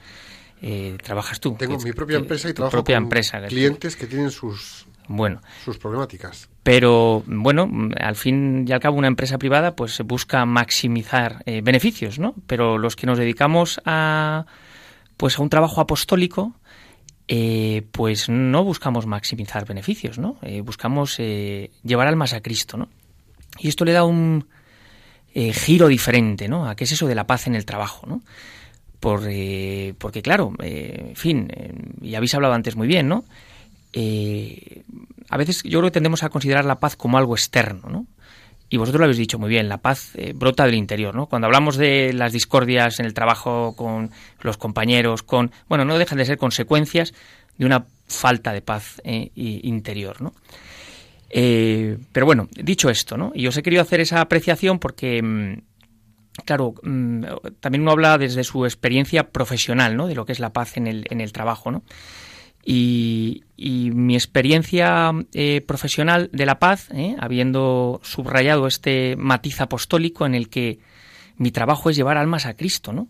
[0.62, 1.55] eh, trabajas tú.
[1.60, 3.41] Tengo mi propia empresa y trabajo propia con empresa.
[3.47, 6.50] clientes que tienen sus, Bueno, sus problemáticas.
[6.63, 12.20] pero bueno, al fin y al cabo una empresa privada pues busca maximizar eh, beneficios,
[12.20, 12.34] ¿no?
[12.48, 14.46] Pero los que nos dedicamos a
[15.18, 16.54] pues a un trabajo apostólico
[17.28, 20.38] eh, pues no buscamos maximizar beneficios, ¿no?
[20.41, 22.89] Eh, buscamos eh, llevar almas a Cristo, ¿no?
[23.60, 24.48] Y esto le da un
[25.34, 26.68] eh, giro diferente, ¿no?
[26.68, 28.22] A qué es eso de la paz en el trabajo, ¿no?
[29.00, 31.48] Por, eh, porque claro, eh, en fin,
[32.02, 33.26] y habéis hablado antes muy bien, ¿no?
[33.97, 34.84] Eh,
[35.29, 38.05] a veces yo creo que tendemos a considerar la paz como algo externo, ¿no?
[38.67, 41.27] Y vosotros lo habéis dicho muy bien, la paz eh, brota del interior, ¿no?
[41.27, 46.17] Cuando hablamos de las discordias en el trabajo con los compañeros, con, bueno, no dejan
[46.17, 47.13] de ser consecuencias
[47.58, 50.34] de una falta de paz eh, interior, ¿no?
[51.31, 53.31] Pero bueno, dicho esto, ¿no?
[53.34, 55.62] Y os he querido hacer esa apreciación porque, mm,
[56.45, 57.23] claro, mm,
[57.60, 60.08] también uno habla desde su experiencia profesional, ¿no?
[60.08, 61.84] De lo que es la paz en el, en el trabajo, ¿no?
[62.67, 67.15] Y, y mi experiencia eh, profesional de la paz, ¿eh?
[67.19, 70.80] habiendo subrayado este matiz apostólico en el que
[71.38, 73.08] mi trabajo es llevar almas a Cristo, ¿no?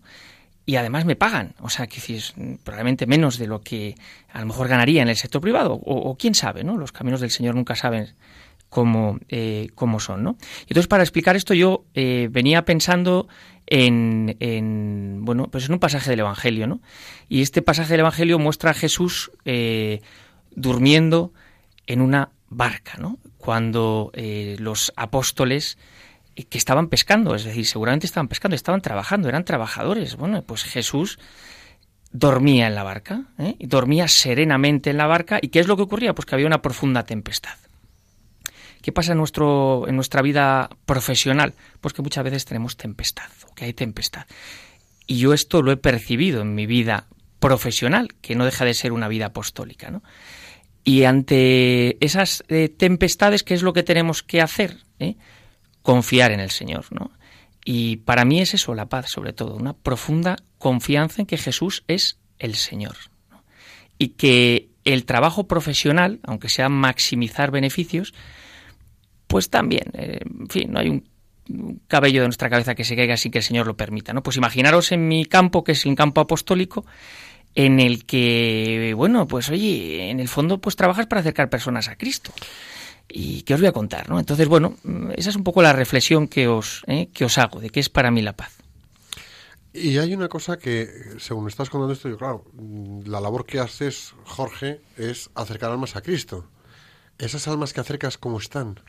[0.67, 3.95] Y además me pagan, o sea, que es mm, probablemente menos de lo que
[4.33, 6.75] a lo mejor ganaría en el sector privado, o, o quién sabe, ¿no?
[6.75, 8.13] Los caminos del Señor nunca saben
[8.75, 10.37] cómo, eh, son, ¿no?
[10.61, 13.29] Entonces, para explicar esto, yo eh, venía pensando
[13.67, 16.81] en, en, bueno, pues en un pasaje del Evangelio, ¿no?
[17.29, 20.01] Y este pasaje del Evangelio muestra a Jesús eh,
[20.51, 21.31] durmiendo
[21.87, 23.17] en una barca, ¿no?
[23.37, 25.77] Cuando eh, los apóstoles
[26.35, 30.17] eh, que estaban pescando, es decir, seguramente estaban pescando, estaban trabajando, eran trabajadores.
[30.17, 31.17] Bueno, pues Jesús
[32.11, 33.23] dormía en la barca,
[33.59, 35.39] dormía serenamente en la barca.
[35.41, 36.13] ¿Y qué es lo que ocurría?
[36.13, 37.57] Pues que había una profunda tempestad.
[38.85, 41.55] ¿Qué pasa en, nuestro, en nuestra vida profesional?
[41.81, 44.27] Pues que muchas veces tenemos tempestad, que hay tempestad.
[45.07, 47.07] Y yo esto lo he percibido en mi vida
[47.39, 49.89] profesional, que no deja de ser una vida apostólica.
[49.89, 50.03] ¿no?
[50.83, 54.77] Y ante esas eh, tempestades, ¿qué es lo que tenemos que hacer?
[54.99, 55.15] ¿Eh?
[55.81, 56.85] Confiar en el Señor.
[56.91, 57.09] ¿no?
[57.65, 61.83] Y para mí es eso, la paz, sobre todo, una profunda confianza en que Jesús
[61.87, 62.97] es el Señor.
[63.97, 68.13] Y que el trabajo profesional, aunque sea maximizar beneficios,
[69.27, 71.03] pues también, eh, en fin, no hay un,
[71.87, 74.23] cabello de nuestra cabeza que se caiga sin que el Señor lo permita, ¿no?
[74.23, 76.85] Pues imaginaros en mi campo, que es el campo apostólico,
[77.53, 81.95] en el que, bueno, pues oye, en el fondo, pues trabajas para acercar personas a
[81.95, 82.31] Cristo.
[83.07, 84.19] ¿Y qué os voy a contar, no?
[84.19, 87.59] Entonces, bueno, mm, esa es un poco la reflexión que os, eh, que os hago,
[87.59, 88.57] de qué es para mí la paz.
[89.73, 93.45] Y hay una cosa que, según me estás contando esto, yo, claro, mm, la labor
[93.45, 96.49] que haces, Jorge, es acercar almas a Cristo.
[97.17, 98.79] Esas almas que acercas, ¿cómo están?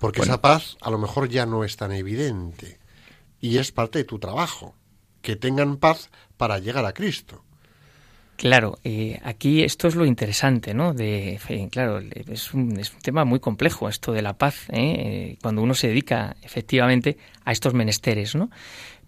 [0.00, 0.34] Porque Bueno.
[0.34, 2.78] esa paz a lo mejor ya no es tan evidente.
[3.40, 4.74] Y es parte de tu trabajo.
[5.22, 7.44] Que tengan paz para llegar a Cristo.
[8.36, 10.94] Claro, eh, aquí esto es lo interesante, ¿no?
[10.94, 14.76] De, fe- claro, es un, es un tema muy complejo esto de la paz, ¿eh?
[15.32, 18.48] Eh, cuando uno se dedica efectivamente a estos menesteres, ¿no?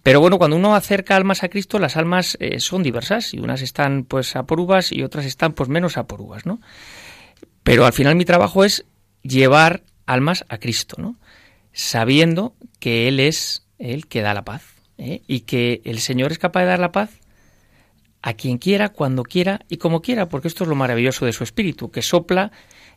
[0.02, 3.62] Pero bueno, cuando uno acerca almas a Cristo, las almas eh, son diversas y unas
[3.62, 6.60] están pues a por uvas y otras están pues menos a por uvas, ¿no?
[7.62, 8.84] Pero al final mi trabajo es
[9.22, 11.16] llevar almas a Cristo, ¿no?
[11.72, 14.62] Sabiendo que Él es el que da la paz
[14.98, 15.22] ¿eh?
[15.26, 17.10] y que el Señor es capaz de dar la paz
[18.22, 21.42] a quien quiera, cuando quiera y como quiera, porque esto es lo maravilloso de su
[21.44, 22.52] espíritu, que sopla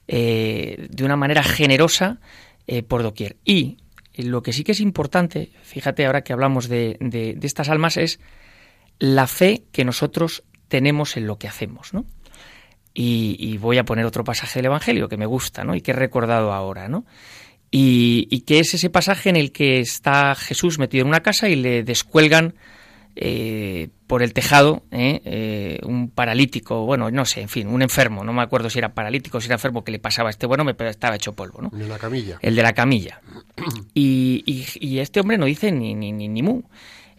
[0.08, 2.20] eh, de una manera generosa
[2.68, 3.38] eh, por doquier.
[3.46, 3.78] Y
[4.18, 7.96] lo que sí que es importante, fíjate ahora que hablamos de, de- de estas almas,
[7.98, 8.20] es
[9.00, 12.06] la fe que nosotros tenemos en lo que hacemos, ¿no?
[12.94, 15.76] Y, y voy a poner otro pasaje del Evangelio que me gusta, ¿no?
[15.76, 17.06] Y que he recordado ahora, ¿no?
[17.72, 21.50] Y, y que es ese pasaje en el que está Jesús metido en una casa
[21.50, 22.54] y le descuelgan
[23.16, 25.22] eh, por el tejado ¿eh?
[25.26, 28.94] Eh, un paralítico, bueno, no sé, en fin, un enfermo, no me acuerdo si era
[28.94, 31.62] paralítico o si era enfermo que le pasaba a este bueno, me estaba hecho polvo,
[31.64, 31.72] ¿no?
[31.80, 32.38] En la camilla.
[32.42, 33.22] El de la camilla.
[33.96, 36.62] Y, y- y este hombre no dice ni, ni, ni, ni mu.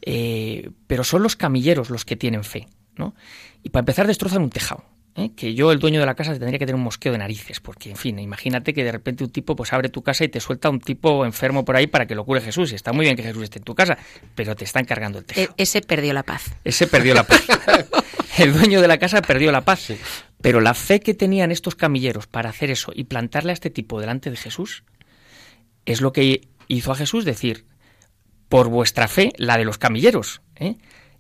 [0.03, 3.15] Eh, pero son los camilleros los que tienen fe, ¿no?
[3.63, 4.85] Y para empezar destrozan un tejado.
[5.17, 5.31] ¿Eh?
[5.37, 7.91] Que yo, el dueño de la casa, tendría que tener un mosqueo de narices, porque,
[7.91, 10.71] en fin, imagínate que de repente un tipo pues abre tu casa y te suelta
[10.71, 12.73] un tipo enfermo por ahí para que lo cure Jesús.
[12.73, 13.97] Y está muy bien que Jesús esté en tu casa,
[14.35, 15.55] pero te está encargando el E- tejado.
[15.57, 16.55] ese perdió la paz.
[16.65, 17.43] Ese perdió la paz.
[18.39, 19.93] El dueño de la casa perdió la paz.
[20.41, 24.01] Pero la fe que tenían estos camilleros para hacer eso y plantarle a este tipo
[24.01, 24.83] delante de Jesús
[25.87, 27.65] es lo que hizo a Jesús decir,
[28.49, 30.43] por vuestra fe, la de los camilleros.
[30.57, 30.75] ¿eh?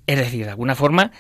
[0.09, 1.12] Es decir, de alguna forma,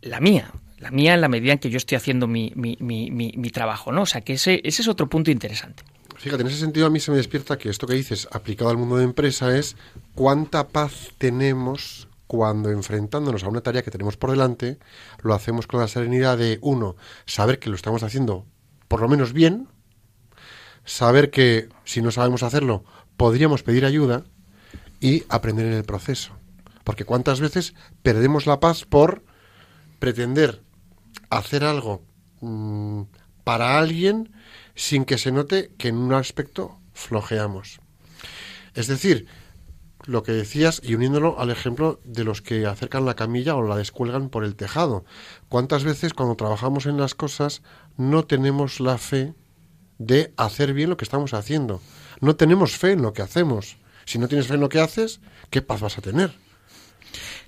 [0.00, 0.50] la mía.
[0.78, 3.90] La mía en la medida en que yo estoy haciendo mi, mi, mi, mi- trabajo.
[3.92, 4.02] ¿no?
[4.02, 5.82] O sea, que ese, ese es otro punto interesante.
[6.16, 8.76] Fíjate, en ese sentido a mí se me despierta que esto que dices aplicado al
[8.76, 9.76] mundo de empresa es
[10.14, 14.78] cuánta paz tenemos cuando enfrentándonos a una tarea que tenemos por delante,
[15.22, 18.44] lo hacemos con la serenidad de, uno, saber que lo estamos haciendo
[18.88, 19.68] por lo menos bien,
[20.84, 22.84] saber que si no sabemos hacerlo,
[23.16, 24.24] podríamos pedir ayuda
[25.00, 26.32] y aprender en el proceso.
[26.84, 29.22] Porque cuántas veces perdemos la paz por
[29.98, 30.62] pretender
[31.30, 32.02] hacer algo
[32.40, 33.02] mm,
[33.44, 34.32] para alguien
[34.74, 37.80] sin que se note que en un aspecto flojeamos.
[38.74, 39.26] Es decir,
[40.04, 43.76] lo que decías y uniéndolo al ejemplo de los que acercan la camilla o la
[43.76, 45.04] descuelgan por el tejado.
[45.48, 47.62] ¿Cuántas veces cuando trabajamos en las cosas
[47.96, 49.34] no tenemos la fe
[49.98, 51.82] de hacer bien lo que estamos haciendo?
[52.20, 53.76] No tenemos fe en lo que hacemos.
[54.06, 56.32] Si no tienes fe en lo que haces, ¿qué paz vas a tener?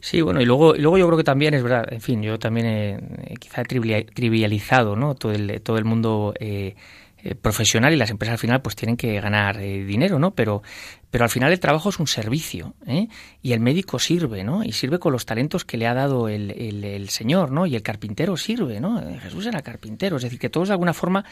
[0.01, 2.39] Sí, bueno, y luego, y luego yo creo que también es verdad, en fin, yo
[2.39, 5.15] también he, quizá he trivializado ¿no?
[5.15, 6.75] todo, el, todo el mundo eh,
[7.23, 10.31] eh, profesional y las empresas al final pues tienen que ganar eh, dinero, ¿no?
[10.31, 10.63] Pero,
[11.11, 13.09] pero al final el trabajo es un servicio, ¿eh?
[13.43, 14.65] Y el médico sirve, ¿no?
[14.65, 17.67] Y sirve con los talentos que le ha dado el, el, Señor, ¿no?
[17.67, 19.03] Y el carpintero sirve, ¿no?
[19.21, 21.27] Jesús era carpintero, es decir, que todos de alguna forma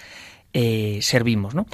[1.01, 1.67] servimos, ¿no?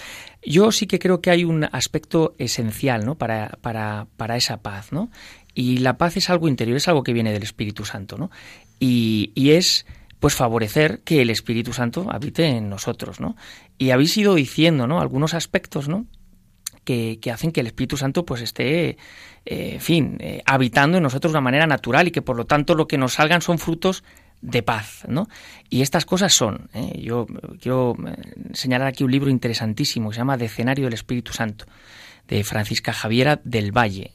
[0.44, 3.16] Yo sí que creo que hay un aspecto esencial, ¿no?
[3.16, 5.10] Para, para, para esa paz, ¿no?
[5.54, 8.30] Y la paz es algo interior, es algo que viene del Espíritu Santo, ¿no?
[8.80, 9.86] Y, y es
[10.24, 13.36] pues favorecer que el Espíritu Santo habite en nosotros, ¿no?
[13.76, 14.98] Y habéis ido diciendo, ¿no?
[14.98, 16.06] Algunos aspectos, ¿no?
[16.82, 18.96] Que, hacen que el Espíritu Santo pues esté, eh,
[19.44, 22.74] en fin, eh, habitando en nosotros de una manera natural y que por lo tanto
[22.74, 24.02] lo que nos salgan son frutos
[24.40, 25.28] de paz, ¿no?
[25.68, 27.02] Y estas cosas son, ¿eh?
[27.02, 27.26] yo
[27.60, 27.94] quiero
[28.54, 31.66] señalar aquí un libro interesantísimo que se llama Decenario del Espíritu Santo,
[32.28, 34.12] de Francisca Javiera del Valle,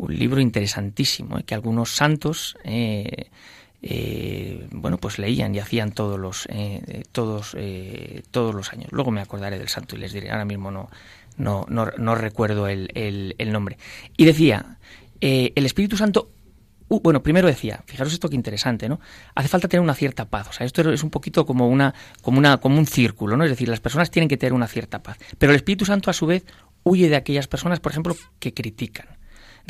[0.00, 2.56] un libro interesantísimo, que algunos santos
[3.82, 8.88] eh, bueno, pues leían y hacían todos los, eh, todos, eh, todos los años.
[8.92, 10.90] Luego me acordaré del santo y les diré, ahora mismo no,
[11.36, 13.78] no, no, recuerdo el, el, nombre.
[14.16, 14.78] Y decía,
[15.20, 16.30] el Espíritu Santo
[16.88, 18.98] bueno, primero decía, fijaros esto que interesante, ¿no?
[19.36, 20.48] Hace falta tener una cierta paz.
[20.48, 23.44] O sea, esto es un poquito como una, como una, como un círculo, ¿no?
[23.44, 25.16] Es decir, las personas tienen que tener una cierta paz.
[25.38, 26.44] Pero el Espíritu Santo, a su vez,
[26.82, 29.06] huye de aquellas personas, por ejemplo, que critican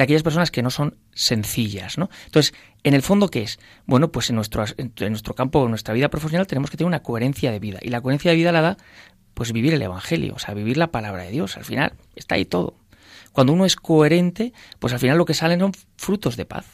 [0.00, 2.08] de aquellas personas que no son sencillas, ¿no?
[2.24, 3.58] Entonces, en el fondo, ¿qué es?
[3.84, 7.02] Bueno, pues en nuestro, en nuestro campo, en nuestra vida profesional, tenemos que tener una
[7.02, 7.80] coherencia de vida.
[7.82, 8.76] Y la coherencia de vida la da,
[9.34, 11.58] pues, vivir el Evangelio, o sea, vivir la palabra de Dios.
[11.58, 12.76] Al final, está ahí todo.
[13.32, 16.66] Cuando uno es coherente, pues al final lo que salen son frutos de paz.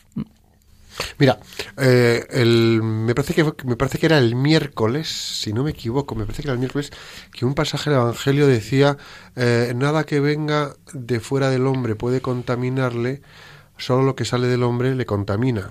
[1.18, 1.38] Mira,
[1.76, 6.14] eh, el, me, parece que, me parece que era el miércoles, si no me equivoco,
[6.14, 6.90] me parece que era el miércoles,
[7.32, 8.96] que un pasaje del Evangelio decía,
[9.34, 13.22] eh, nada que venga de fuera del hombre puede contaminarle,
[13.76, 15.70] solo lo que sale del hombre le contamina.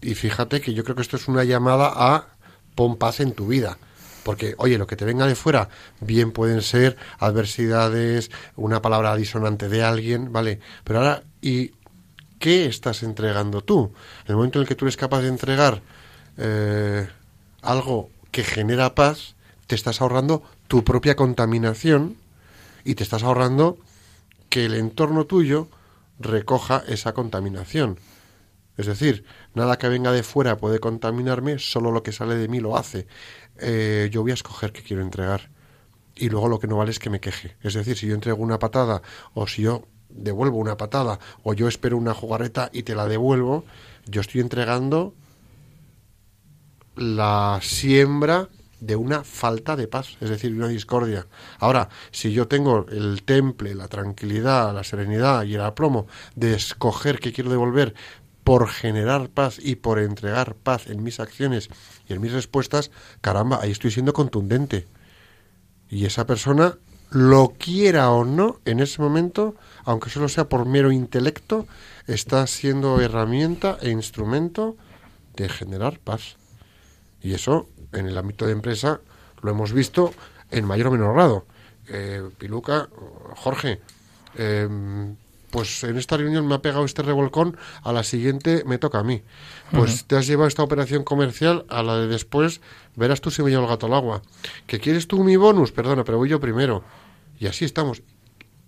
[0.00, 2.28] Y fíjate que yo creo que esto es una llamada a
[2.74, 3.78] pon paz en tu vida.
[4.22, 5.68] Porque, oye, lo que te venga de fuera,
[6.00, 10.58] bien pueden ser adversidades, una palabra disonante de alguien, ¿vale?
[10.82, 11.75] Pero ahora, y
[12.38, 13.92] ¿qué estás entregando tú?
[14.24, 15.82] En el momento en el que tú eres capaz de entregar
[16.36, 17.08] eh,
[17.62, 19.34] algo que genera paz,
[19.66, 22.16] te estás ahorrando tu propia contaminación
[22.84, 23.78] y te estás ahorrando
[24.48, 25.68] que el entorno tuyo
[26.18, 27.98] recoja esa contaminación.
[28.76, 29.24] Es decir,
[29.54, 33.06] nada que venga de fuera puede contaminarme, solo lo que sale de mí lo hace.
[33.58, 35.50] Eh, yo voy a escoger qué quiero entregar.
[36.14, 37.56] Y luego lo que no vale es que me queje.
[37.62, 39.02] Es decir, si yo entrego una patada
[39.34, 39.86] o si yo
[40.16, 43.64] devuelvo una patada o yo espero una jugarreta y te la devuelvo,
[44.06, 45.14] yo estoy entregando
[46.96, 48.48] la siembra
[48.80, 51.26] de una falta de paz, es decir, una discordia.
[51.58, 57.18] Ahora, si yo tengo el temple, la tranquilidad, la serenidad y el aplomo de escoger
[57.18, 57.94] qué quiero devolver
[58.44, 61.68] por generar paz y por entregar paz en mis acciones
[62.08, 62.90] y en mis respuestas,
[63.20, 64.86] caramba, ahí estoy siendo contundente.
[65.88, 66.78] Y esa persona,
[67.10, 69.54] lo quiera o no, en ese momento
[69.86, 71.66] aunque solo sea por mero intelecto,
[72.06, 74.76] está siendo herramienta e instrumento
[75.36, 76.36] de generar paz.
[77.22, 79.00] Y eso, en el ámbito de empresa,
[79.42, 80.12] lo hemos visto
[80.50, 81.46] en mayor o menor grado.
[81.88, 82.88] Eh, Piluca,
[83.36, 83.80] Jorge,
[84.34, 85.14] em,
[85.56, 89.02] pues en esta reunión me ha pegado este revolcón, a la siguiente me toca a
[89.02, 89.22] mí.
[89.70, 92.60] Pues te has llevado esta operación comercial, a la de después
[92.94, 94.20] verás tú si me llevo el gato al agua.
[94.66, 95.72] ¿Que quieres tú mi bonus?
[95.72, 96.84] Perdona, pero voy yo primero.
[97.40, 98.02] Y así estamos.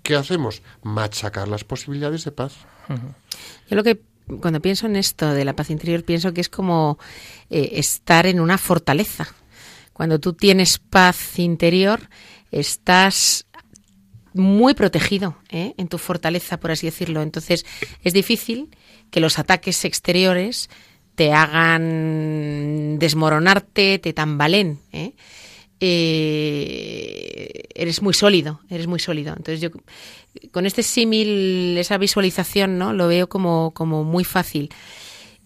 [0.08, 0.62] ¿qué hacemos?
[0.82, 2.54] Machacar las posibilidades de paz.
[3.68, 4.00] Yo lo que
[4.40, 6.98] cuando pienso en esto de la paz interior pienso que es como
[7.50, 9.28] eh, estar en una fortaleza.
[9.92, 12.08] Cuando tú tienes paz interior,
[12.50, 13.44] estás
[14.34, 15.74] muy protegido ¿eh?
[15.76, 17.22] en tu fortaleza, por así decirlo.
[17.22, 17.64] Entonces
[18.02, 18.70] es difícil
[19.10, 20.68] que los ataques exteriores
[21.14, 24.80] te hagan desmoronarte, te tambalen.
[24.92, 25.12] ¿eh?
[25.80, 29.34] eh, eres muy sólido, eres muy sólido.
[29.36, 29.70] Entonces yo
[30.52, 32.92] con este símil, esa visualización, ¿no?
[32.92, 34.70] Lo veo como, como muy fácil.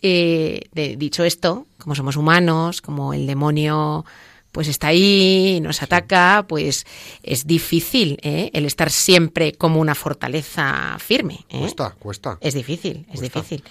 [0.02, 0.68] Eh,
[0.98, 4.04] dicho esto, como somos humanos, como el demonio
[4.52, 6.86] pues está ahí, nos ataca, pues
[7.22, 8.50] es difícil ¿eh?
[8.52, 11.40] el estar siempre como una fortaleza firme.
[11.48, 11.58] ¿eh?
[11.60, 12.38] Cuesta, cuesta.
[12.40, 13.40] Es difícil, es Cuesta.
[13.40, 13.64] difícil.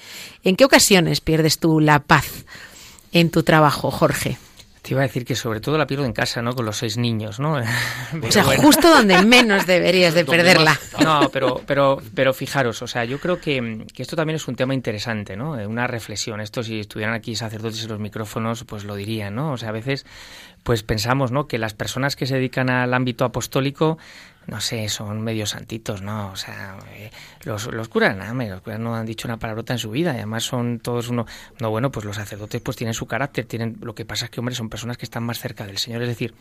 [0.44, 2.46] ¿En qué ocasiones pierdes tú la paz
[3.12, 4.38] en tu trabajo, Jorge?
[4.82, 6.56] Te iba a decir que sobre todo la pierdo en casa, ¿no?
[6.56, 7.58] Con los seis niños, ¿no?
[8.28, 10.80] O sea, justo donde menos deberías de perderla.
[11.04, 14.56] No, pero, pero, pero fijaros, o sea, yo creo que, que esto también es un
[14.56, 15.60] tema interesante, ¿no?
[15.60, 16.42] Eh, Una reflexión.
[16.42, 19.52] Esto, si estuvieran aquí sacerdotes en los micrófonos, pues lo dirían, ¿no?
[19.52, 20.06] O sea, a veces,
[20.64, 21.48] pues pensamos, ¿no?
[21.48, 24.00] Que las personas que se dedican al ámbito apostólico,
[24.48, 26.32] no sé, son medio santitos, ¿no?
[26.32, 27.12] O sea, eh,
[27.44, 30.12] los, los curas, nada, hombre, los curas no han dicho una palabrota en su vida,
[30.12, 31.26] además son todos uno.
[31.60, 33.78] No, bueno, pues los sacerdotes, pues tienen su carácter, tienen.
[33.82, 36.02] Lo que pasa es que, hombre, son personas que están más cerca del Señor.
[36.02, 36.34] Es decir,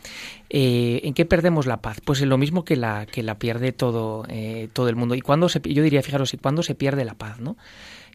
[0.49, 2.01] eh, ¿en qué perdemos la paz?
[2.03, 5.13] Pues en lo mismo que la, que la pierde todo, eh, todo el mundo.
[5.13, 7.55] Y cuando se, yo diría, fijaros, ¿y cuándo se pierde la paz, no?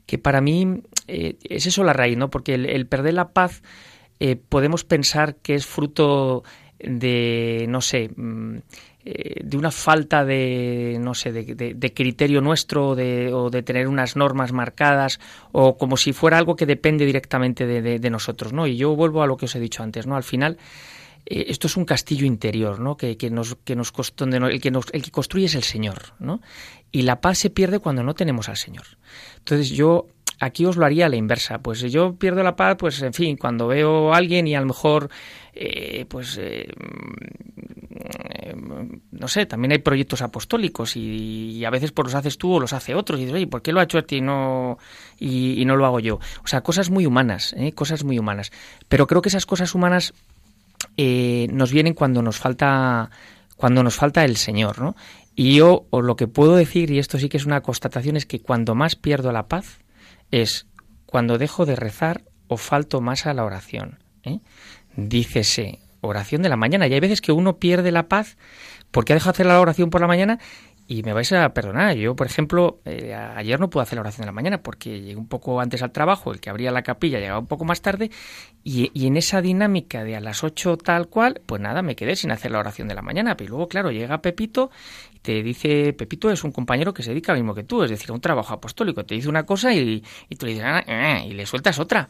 [0.05, 2.29] Que para mí eh, es eso la raíz, ¿no?
[2.29, 3.63] Porque el, el perder la paz
[4.49, 6.43] podemos pensar que es fruto
[6.79, 8.59] de, no sé, mm,
[9.09, 13.87] eh, de una falta de, no sé, de, de- criterio nuestro de, o de tener
[13.87, 15.21] unas normas marcadas
[15.53, 18.67] o como si fuera algo que depende directamente de, nosotros, ¿no?
[18.67, 20.17] Y yo vuelvo a lo que os he dicho antes, ¿no?
[20.17, 20.59] Al final
[21.25, 22.97] eh, esto es un castillo interior, ¿no?
[22.97, 26.15] Que, que nos, que nos donde el que nos, el que construye es el Señor,
[26.19, 26.41] ¿no?
[26.91, 28.87] Y la paz se pierde cuando no tenemos al Señor.
[29.39, 30.09] Entonces yo
[30.39, 31.59] aquí os lo haría a la inversa.
[31.59, 34.67] Pues yo pierdo la paz, pues en fin, cuando veo a alguien y a lo
[34.67, 35.11] mejor,
[35.53, 36.69] eh, pues, eh,
[37.91, 38.55] eh,
[39.11, 42.73] no sé, también hay proyectos apostólicos y, a veces pues los haces tú o los
[42.73, 44.79] hace otros y dices, ¿por qué lo ha hecho este y no,
[45.19, 46.17] y, y no lo hago yo?
[46.45, 47.73] O sea, cosas muy humanas, ¿eh?
[47.73, 48.53] cosas muy humanas.
[48.89, 50.15] Pero creo que esas cosas humanas
[50.97, 53.11] eh, nos vienen cuando nos falta
[53.57, 54.97] cuando nos falta el Señor, ¿no?
[55.35, 58.27] Y yo os lo que puedo decir y esto sí que es una constatación es
[58.27, 59.79] que cuando más pierdo la paz
[60.31, 60.67] es
[61.07, 63.99] cuando dejo de rezar o falto más a la oración.
[64.23, 64.41] ¿eh?
[64.97, 68.37] Dícese oración de la mañana y hay veces que uno pierde la paz
[68.91, 70.39] porque ha dejado de hacer la oración por la mañana
[70.89, 71.97] y me vais a perdonar.
[71.97, 75.17] Yo, por ejemplo, eh, ayer no pude hacer la oración de la mañana porque llegué
[75.17, 78.11] un poco antes al trabajo, el que abría la capilla llegaba un poco más tarde
[78.63, 82.15] y, y en esa dinámica de a las 8 tal cual, pues nada, me quedé
[82.17, 83.37] sin hacer la oración de la mañana.
[83.37, 84.71] Pero luego, claro, llega Pepito
[85.15, 87.91] y te dice, Pepito es un compañero que se dedica al mismo que tú, es
[87.91, 89.05] decir, a un trabajo apostólico.
[89.05, 92.09] Te dice una cosa y, y tú le dices, "Ah, ah", y le sueltas otra.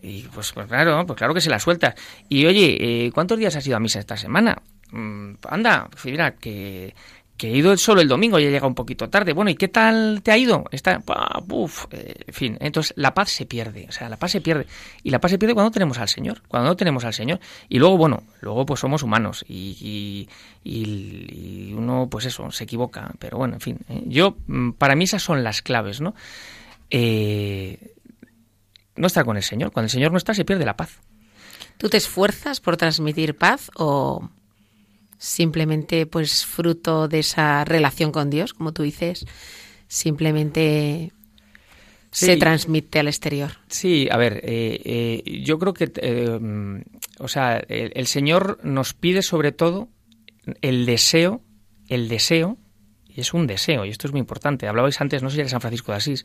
[0.00, 1.94] Y pues, pues claro, pues claro que se la sueltas.
[2.28, 4.62] Y oye, eh, ¿cuántos días has ido a misa esta semana?
[4.92, 6.94] Mm, anda, pues mira, que,
[7.38, 9.32] que he ido solo el domingo y he llegado un poquito tarde.
[9.32, 10.64] Bueno, ¿y qué tal te ha ido?
[10.72, 11.00] Está,
[11.48, 14.66] uf, eh, en fin, entonces la paz se pierde, o sea, la paz se pierde.
[15.04, 17.38] Y la paz se pierde cuando tenemos al Señor, cuando no tenemos al Señor.
[17.68, 20.28] Y luego, bueno, luego pues somos humanos y,
[20.64, 23.12] y, uno, pues eso, se equivoca.
[23.20, 26.16] Pero bueno, en fin, eh, yo, mm, para mí esas son las claves, ¿no?
[26.90, 27.94] Eh,
[28.96, 29.70] no estar con el Señor.
[29.70, 30.98] Cuando el Señor no está, se pierde la paz.
[31.76, 34.28] ¿Tú te esfuerzas por transmitir paz o
[35.18, 39.26] simplemente pues fruto de esa relación con Dios, como tú dices,
[39.88, 41.12] simplemente
[42.10, 43.52] se transmite al exterior?
[43.68, 46.84] Sí, a ver, eh, eh, yo creo que, eh,
[47.18, 49.88] o sea, el, el Señor nos pide sobre todo
[50.62, 51.42] el deseo,
[51.88, 52.56] el deseo,
[53.08, 54.68] y es un deseo, y esto es muy importante.
[54.68, 56.24] Hablabais antes, no sé si era San Francisco de Asís,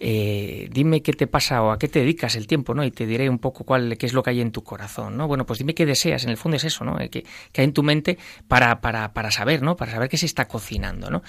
[0.00, 2.84] eh, dime qué te pasa o a qué te dedicas el tiempo, ¿no?
[2.84, 5.26] Y te diré un poco cuál, qué es lo que hay en tu corazón, ¿no?
[5.26, 7.00] Bueno, pues dime qué deseas, en el fondo es eso, ¿no?
[7.00, 9.76] Eh, Que, que hay en tu mente para, para, para saber, ¿no?
[9.76, 11.22] Para saber qué se está cocinando, ¿no?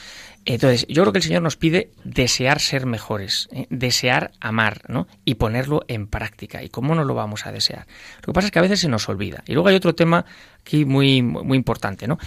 [0.45, 3.67] Entonces, yo creo que el Señor nos pide desear ser mejores, ¿eh?
[3.69, 5.07] desear amar, ¿no?
[5.25, 6.63] Y ponerlo en práctica.
[6.63, 7.87] ¿Y cómo no lo vamos a desear?
[8.21, 9.43] Lo que pasa es que a veces se nos olvida.
[9.47, 10.25] Y luego hay otro tema
[10.61, 12.17] aquí muy, muy importante, ¿no?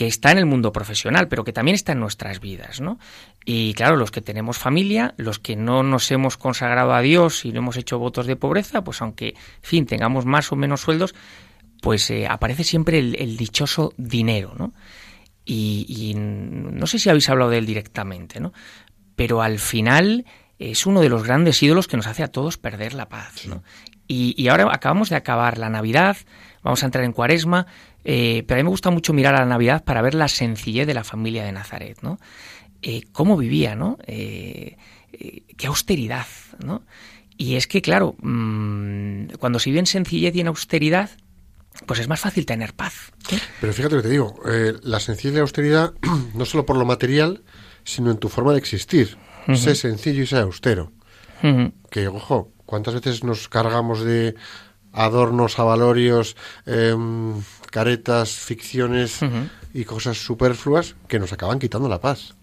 [0.00, 2.98] Que está en el mundo profesional, pero que también está en nuestras vidas, ¿no?
[3.44, 7.52] Y claro, los que tenemos familia, los que no nos hemos consagrado a Dios y
[7.52, 11.14] no hemos hecho votos de pobreza, pues aunque, en fin, tengamos más o menos sueldos,
[11.82, 14.72] pues eh, aparece siempre el, el dichoso dinero, ¿no?
[15.44, 18.54] Y, y no sé si habéis hablado de él directamente, ¿no?
[19.16, 20.24] Pero al final
[20.58, 23.62] es uno de los grandes ídolos que nos hace a todos perder la paz, ¿no?
[24.08, 26.16] Y, y ahora acabamos de acabar la Navidad,
[26.62, 27.66] vamos a entrar en Cuaresma,
[28.04, 30.86] eh, pero a mí me gusta mucho mirar a la Navidad para ver la sencillez
[30.86, 32.18] de la familia de Nazaret, ¿no?
[32.82, 33.98] Eh, cómo vivía, ¿no?
[34.06, 34.76] Eh,
[35.56, 36.26] qué austeridad,
[36.64, 36.82] ¿no?
[37.36, 41.10] Y es que, claro, mmm, cuando se vive en sencillez y en austeridad,
[41.86, 43.12] pues es más fácil tener paz.
[43.60, 44.40] Pero fíjate lo que te digo,
[44.82, 45.94] la sencillez y la austeridad,
[46.34, 47.42] no solo por lo material,
[47.84, 49.16] sino en tu forma de existir.
[49.54, 50.92] Sé sencillo y sé austero.
[51.90, 54.36] Que, ojo, ¿cuántas veces nos cargamos de
[54.92, 56.36] adornos, avalorios,
[56.66, 59.20] em, caretas, ficciones
[59.72, 62.34] y cosas superfluas que nos acaban quitando la paz.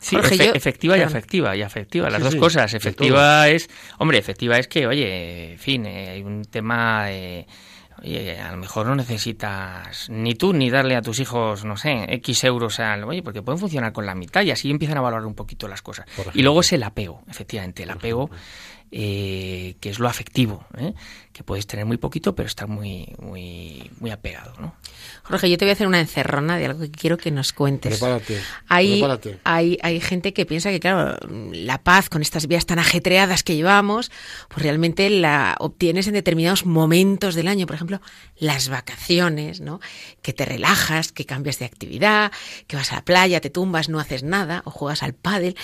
[0.00, 2.72] Sí, Jorge, efe- yo- efectiva y afectiva, y afectiva, las Sí, dos sí, cosas.
[2.72, 7.46] de Efectiva es, hombre, efectiva es que, oye, en fin, eh, hay un tema, eh,
[8.02, 12.04] oye, a lo mejor no necesitas ni tú ni darle a tus hijos, no sé,
[12.14, 15.24] X euros al, oye, porque pueden funcionar con la mitad y así empiezan a valorar
[15.24, 16.04] un poquito las cosas.
[16.34, 18.28] Y luego es el apego, efectivamente, el apego,
[18.90, 20.92] eh, que es lo afectivo, ¿eh?
[21.36, 24.74] Que puedes tener muy poquito, pero estar muy, muy, muy apegado, ¿no?
[25.24, 27.98] Jorge, yo te voy a hacer una encerrona de algo que quiero que nos cuentes.
[27.98, 29.38] Prepárate, Hay, prepárate.
[29.44, 33.54] hay, hay gente que piensa que, claro, la paz con estas vías tan ajetreadas que
[33.54, 34.10] llevamos,
[34.48, 37.66] pues realmente la obtienes en determinados momentos del año.
[37.66, 38.00] Por ejemplo,
[38.38, 39.80] las vacaciones, ¿no?
[40.22, 42.32] Que te relajas, que cambias de actividad,
[42.66, 45.54] que vas a la playa, te tumbas, no haces nada, o juegas al pádel,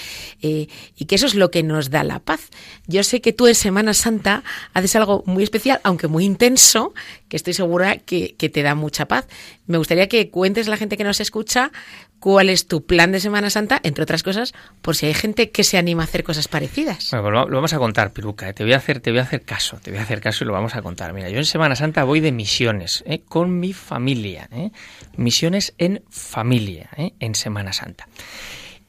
[0.42, 0.66] eh,
[0.96, 2.50] y que eso es lo que nos da la paz.
[2.86, 4.42] Yo sé que tú en Semana Santa
[4.74, 6.94] haces algo muy especial, aunque muy intenso,
[7.28, 9.26] que estoy segura que, te da mucha paz.
[9.66, 11.72] Me gustaría que cuentes a la gente que nos escucha
[12.18, 15.64] cuál es tu plan de Semana Santa, entre otras cosas, por si hay gente que
[15.64, 17.10] se anima a hacer cosas parecidas.
[17.10, 18.48] Bueno, pues lo, vamos a contar, Piruca.
[18.48, 18.52] ¿eh?
[18.52, 20.46] Te voy a hacer, te voy a hacer caso, te voy a hacer caso y
[20.46, 21.12] lo vamos a contar.
[21.12, 23.22] Mira, yo en Semana Santa voy de misiones ¿eh?
[23.28, 24.70] con mi familia, ¿eh?
[25.16, 28.08] misiones en familia, en Semana Santa.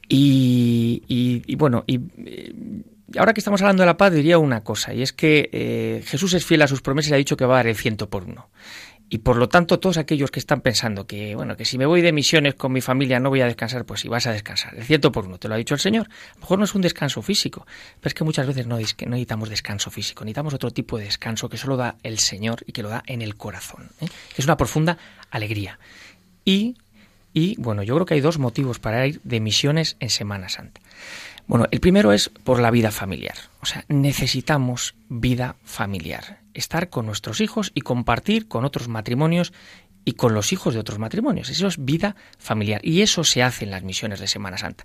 [0.08, 1.98] Y, bueno, y
[3.16, 6.34] ahora que estamos hablando de la paz, diría una cosa, y es que eh, Jesús
[6.34, 8.24] es fiel a sus promesas y ha dicho que va a dar el ciento por
[8.24, 8.48] uno.
[9.10, 12.00] Y por lo tanto, todos aquellos que están pensando que, bueno, que si me voy
[12.00, 14.74] de misiones con mi familia no voy a descansar, pues sí vas a descansar.
[14.74, 16.08] El ciento por uno, te lo ha dicho el Señor.
[16.08, 17.66] A lo mejor no es un descanso físico,
[18.00, 21.48] pero es que muchas veces no, no necesitamos descanso físico, necesitamos otro tipo de descanso
[21.48, 23.90] que solo da el Señor y que lo da en el corazón.
[24.00, 24.06] ¿eh?
[24.36, 24.96] Es una profunda
[25.30, 25.78] alegría.
[26.44, 26.76] Y,
[27.34, 30.80] y, bueno, yo creo que hay dos motivos para ir de misiones en Semana Santa.
[31.46, 33.36] Bueno, el primero es por la vida familiar.
[33.60, 36.40] O sea, necesitamos vida familiar.
[36.54, 39.52] Estar con nuestros hijos y compartir con otros matrimonios
[40.06, 41.50] y con los hijos de otros matrimonios.
[41.50, 42.80] Eso es vida familiar.
[42.84, 44.84] Y eso se hace en las misiones de Semana Santa.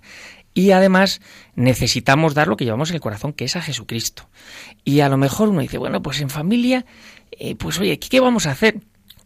[0.54, 1.20] Y además
[1.54, 4.28] necesitamos dar lo que llevamos en el corazón, que es a Jesucristo.
[4.84, 6.84] Y a lo mejor uno dice, bueno, pues en familia,
[7.32, 8.80] eh, pues oye, ¿qué, qué vamos a hacer?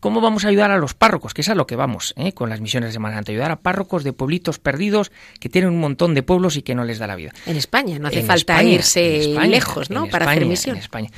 [0.05, 1.33] ¿Cómo vamos a ayudar a los párrocos?
[1.33, 2.35] Que es a lo que vamos ¿eh?
[2.35, 3.33] con las misiones de Semana Santa.
[3.33, 6.85] Ayudar a párrocos de pueblitos perdidos que tienen un montón de pueblos y que no
[6.85, 7.33] les da la vida.
[7.47, 10.07] En España, no hace En falta España, irse España, lejos, ¿no?
[10.09, 10.77] Para hacer misión.
[10.77, 11.09] en España.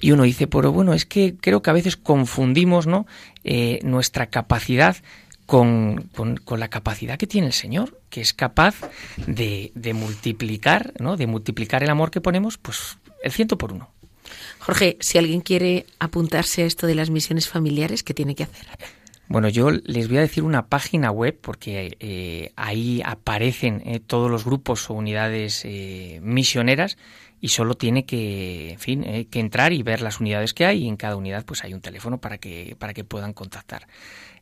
[0.00, 3.08] Y uno dice, pero bueno, es que creo que a veces confundimos ¿no?
[3.42, 4.96] Eh, nuestra capacidad
[5.44, 8.76] con, con- con la capacidad que tiene el Señor, que es capaz
[9.26, 11.16] de, de multiplicar, ¿no?
[11.16, 13.90] de multiplicar el amor que ponemos, pues el ciento por uno.
[14.68, 18.66] Jorge, si alguien quiere apuntarse a esto de las misiones familiares, ¿qué tiene que hacer?
[19.26, 24.30] Bueno, yo les voy a decir una página web porque eh, ahí aparecen eh, todos
[24.30, 26.98] los grupos o unidades eh, misioneras
[27.40, 30.88] y solo tiene que, en fin, que entrar y ver las unidades que hay y
[30.88, 33.86] en cada unidad pues hay un teléfono para que para que puedan contactar.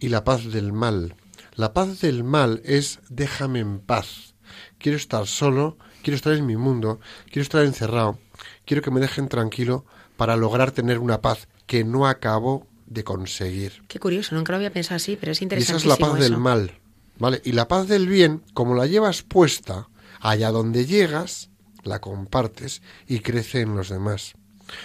[0.00, 1.14] y la paz del mal.
[1.58, 4.36] La paz del mal es déjame en paz.
[4.78, 8.16] Quiero estar solo, quiero estar en mi mundo, quiero estar encerrado,
[8.64, 9.84] quiero que me dejen tranquilo
[10.16, 13.82] para lograr tener una paz que no acabo de conseguir.
[13.88, 15.78] Qué curioso, nunca lo había pensado así, pero es Y esa interesante.
[15.78, 16.78] es la paz del mal,
[17.18, 17.42] ¿vale?
[17.44, 19.88] Y la paz del bien, como la llevas puesta,
[20.20, 21.50] allá donde llegas,
[21.82, 24.34] la compartes y crece en los demás.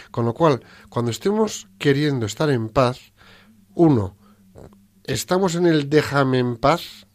[0.09, 3.13] Con lo cual, cuando estemos queriendo estar en paz,
[3.75, 4.17] uno,
[5.05, 7.05] estamos en el déjame en paz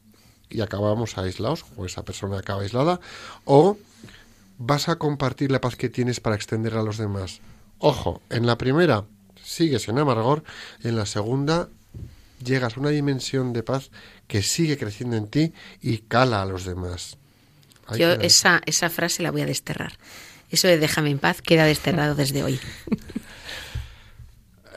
[0.51, 3.01] y acabamos aislados, o esa persona acaba aislada,
[3.45, 3.77] o
[4.59, 7.41] vas a compartir la paz que tienes para extender a los demás.
[7.79, 9.05] Ojo, en la primera
[9.43, 10.43] sigues en amargor,
[10.83, 11.69] en la segunda
[12.45, 13.91] llegas a una dimensión de paz
[14.27, 17.17] que sigue creciendo en ti y cala a los demás.
[17.87, 18.25] Ahí Yo queda.
[18.25, 19.99] esa, esa frase la voy a desterrar.
[20.51, 22.61] Eso de déjame en paz queda desterrado desde hoy.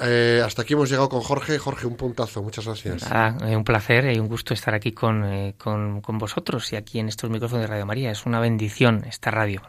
[0.03, 1.59] Eh, hasta aquí hemos llegado con Jorge.
[1.59, 2.41] Jorge, un puntazo.
[2.41, 3.09] Muchas gracias.
[3.09, 6.75] Nada, eh, un placer y un gusto estar aquí con, eh, con, con vosotros y
[6.75, 8.11] aquí en estos micrófonos de Radio María.
[8.11, 9.61] Es una bendición esta radio.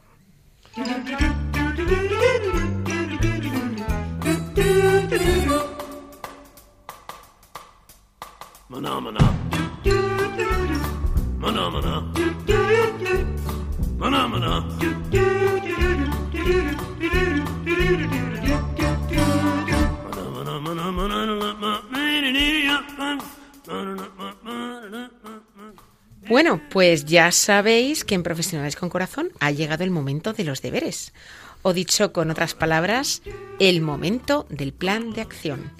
[26.28, 30.62] Bueno, pues ya sabéis que en Profesionales con Corazón ha llegado el momento de los
[30.62, 31.12] deberes,
[31.62, 33.22] o dicho con otras palabras,
[33.58, 35.72] el momento del plan de acción.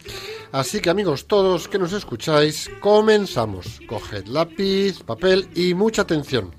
[0.51, 3.81] Así que amigos todos que nos escucháis, comenzamos.
[3.89, 6.55] Coged lápiz, papel y mucha atención.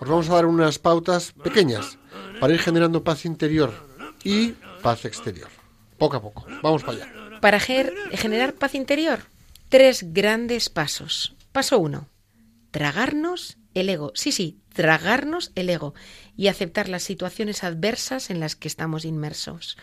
[0.00, 1.98] Os vamos a dar unas pautas pequeñas
[2.40, 3.72] para ir generando paz interior
[4.22, 5.48] y paz exterior.
[5.98, 6.46] Poco a poco.
[6.62, 7.23] Vamos para allá.
[7.44, 9.26] Para generar paz interior,
[9.68, 11.34] tres grandes pasos.
[11.52, 12.08] Paso uno,
[12.70, 14.12] tragarnos el ego.
[14.14, 15.92] Sí, sí, tragarnos el ego
[16.38, 19.76] y aceptar las situaciones adversas en las que estamos inmersos.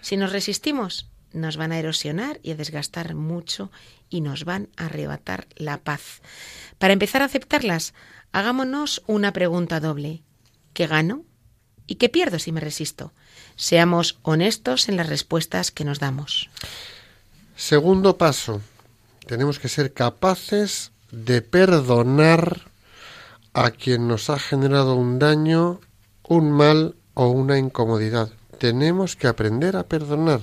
[0.00, 3.72] Si nos resistimos, nos van a erosionar y a desgastar mucho
[4.08, 6.22] y nos van a arrebatar la paz.
[6.78, 7.94] Para empezar a aceptarlas,
[8.30, 10.22] hagámonos una pregunta doble.
[10.72, 11.24] ¿Qué gano?
[11.88, 13.12] ¿Y qué pierdo si me resisto?
[13.56, 16.48] Seamos honestos en las respuestas que nos damos.
[17.58, 18.62] Segundo paso.
[19.26, 22.70] Tenemos que ser capaces de perdonar
[23.52, 25.80] a quien nos ha generado un daño,
[26.22, 28.30] un mal o una incomodidad.
[28.60, 30.40] Tenemos que aprender a perdonar.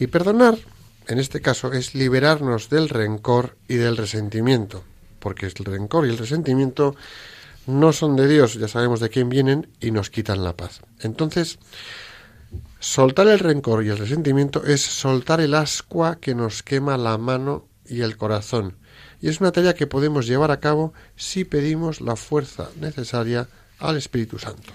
[0.00, 0.58] Y perdonar,
[1.06, 4.82] en este caso, es liberarnos del rencor y del resentimiento.
[5.20, 6.96] Porque el rencor y el resentimiento
[7.68, 10.80] no son de Dios, ya sabemos de quién vienen y nos quitan la paz.
[10.98, 11.60] Entonces,
[12.82, 17.68] soltar el rencor y el resentimiento es soltar el ascua que nos quema la mano
[17.86, 18.76] y el corazón.
[19.20, 23.96] Y es una tarea que podemos llevar a cabo si pedimos la fuerza necesaria al
[23.96, 24.72] Espíritu Santo.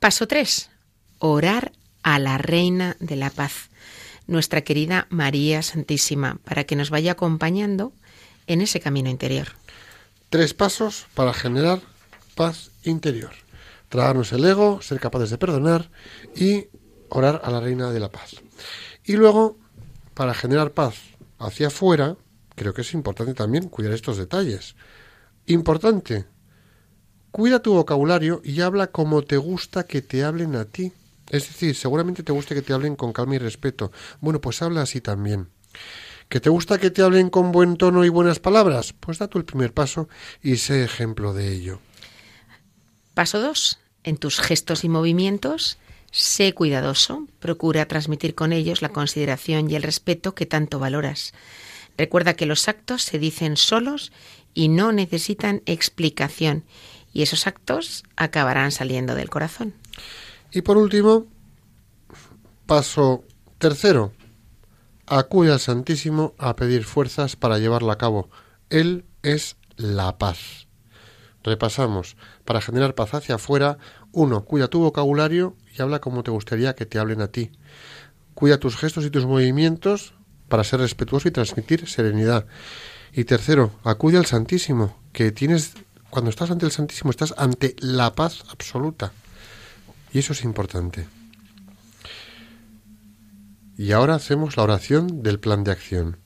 [0.00, 0.70] Paso 3.
[1.18, 1.72] Orar
[2.02, 3.68] a la Reina de la Paz,
[4.26, 7.92] nuestra querida María Santísima, para que nos vaya acompañando
[8.46, 9.48] en ese camino interior.
[10.30, 11.80] Tres pasos para generar
[12.34, 13.32] paz interior.
[13.90, 15.90] Tragarnos el ego, ser capaces de perdonar
[16.34, 16.68] y
[17.12, 18.36] orar a la Reina de la Paz.
[19.04, 19.58] Y luego,
[20.14, 20.94] para generar paz
[21.38, 22.16] hacia afuera,
[22.54, 24.76] creo que es importante también cuidar estos detalles.
[25.46, 26.24] Importante,
[27.30, 30.92] cuida tu vocabulario y habla como te gusta que te hablen a ti.
[31.28, 33.92] Es decir, seguramente te guste que te hablen con calma y respeto.
[34.20, 35.48] Bueno, pues habla así también.
[36.28, 38.94] ¿Que te gusta que te hablen con buen tono y buenas palabras?
[38.94, 40.08] Pues da tú el primer paso
[40.42, 41.80] y sé ejemplo de ello.
[43.14, 43.78] Paso 2.
[44.04, 45.78] En tus gestos y movimientos,
[46.12, 47.26] sé cuidadoso.
[47.40, 51.32] Procura transmitir con ellos la consideración y el respeto que tanto valoras.
[51.98, 54.12] Recuerda que los actos se dicen solos
[54.54, 56.64] y no necesitan explicación.
[57.12, 59.74] Y esos actos acabarán saliendo del corazón.
[60.52, 61.26] Y por último,
[62.66, 63.24] paso
[63.58, 64.12] tercero,
[65.06, 68.30] acude al Santísimo a pedir fuerzas para llevarlo a cabo.
[68.70, 70.68] Él es la paz.
[71.44, 72.16] Repasamos.
[72.44, 73.78] Para generar paz hacia afuera,
[74.12, 77.50] uno, cuida tu vocabulario y habla como te gustaría que te hablen a ti.
[78.34, 80.14] Cuida tus gestos y tus movimientos
[80.48, 82.46] para ser respetuoso y transmitir serenidad.
[83.12, 85.72] Y tercero, acude al Santísimo, que tienes,
[86.10, 89.12] cuando estás ante el Santísimo, estás ante la paz absoluta.
[90.12, 91.06] Y eso es importante.
[93.76, 96.18] Y ahora hacemos la oración del plan de acción.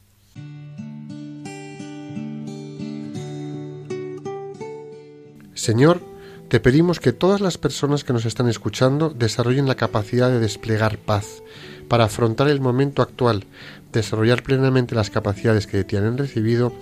[5.55, 6.01] Señor,
[6.49, 10.99] te pedimos que todas las personas que nos están escuchando desarrollen la capacidad de desplegar
[10.99, 11.43] paz
[11.89, 13.45] para afrontar el momento actual,
[13.93, 16.73] desarrollar plenamente las capacidades que de ti han recibido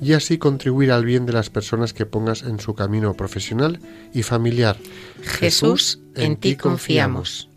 [0.00, 3.80] y así contribuir al bien de las personas que pongas en su camino profesional
[4.12, 4.76] y familiar.
[5.22, 7.48] Jesús, en ti confiamos.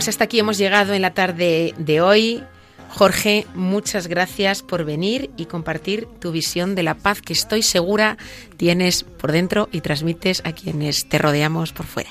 [0.00, 2.42] Pues hasta aquí hemos llegado en la tarde de hoy.
[2.88, 8.16] Jorge, muchas gracias por venir y compartir tu visión de la paz que estoy segura
[8.56, 12.08] tienes por dentro y transmites a quienes te rodeamos por fuera.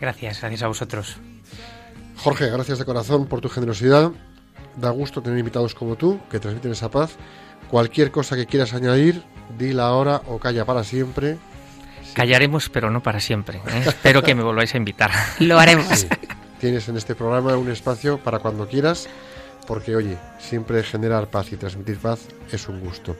[0.00, 1.18] Gracias, gracias a vosotros.
[2.16, 4.12] Jorge, gracias de corazón por tu generosidad.
[4.76, 7.16] Da gusto tener invitados como tú que transmiten esa paz.
[7.68, 9.22] Cualquier cosa que quieras añadir,
[9.58, 11.36] dila ahora o calla para siempre.
[12.14, 13.58] Callaremos, pero no para siempre.
[13.58, 13.82] ¿eh?
[13.86, 15.10] Espero que me volváis a invitar.
[15.40, 15.86] Lo haremos.
[15.86, 16.08] Sí.
[16.60, 19.08] Tienes en este programa un espacio para cuando quieras,
[19.66, 22.20] porque oye, siempre generar paz y transmitir paz
[22.52, 23.16] es un gusto.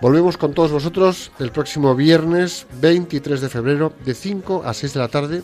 [0.00, 5.00] Volvemos con todos vosotros el próximo viernes 23 de febrero de 5 a 6 de
[5.00, 5.42] la tarde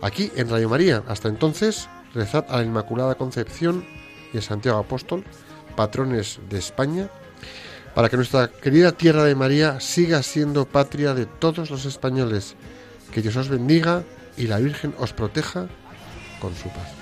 [0.00, 1.04] aquí en Radio María.
[1.06, 3.84] Hasta entonces, rezad a la Inmaculada Concepción
[4.34, 5.22] y a Santiago Apóstol,
[5.76, 7.08] patrones de España,
[7.94, 12.56] para que nuestra querida tierra de María siga siendo patria de todos los españoles.
[13.12, 14.02] Que Dios os bendiga
[14.36, 15.68] y la Virgen os proteja
[16.42, 17.01] con su paz.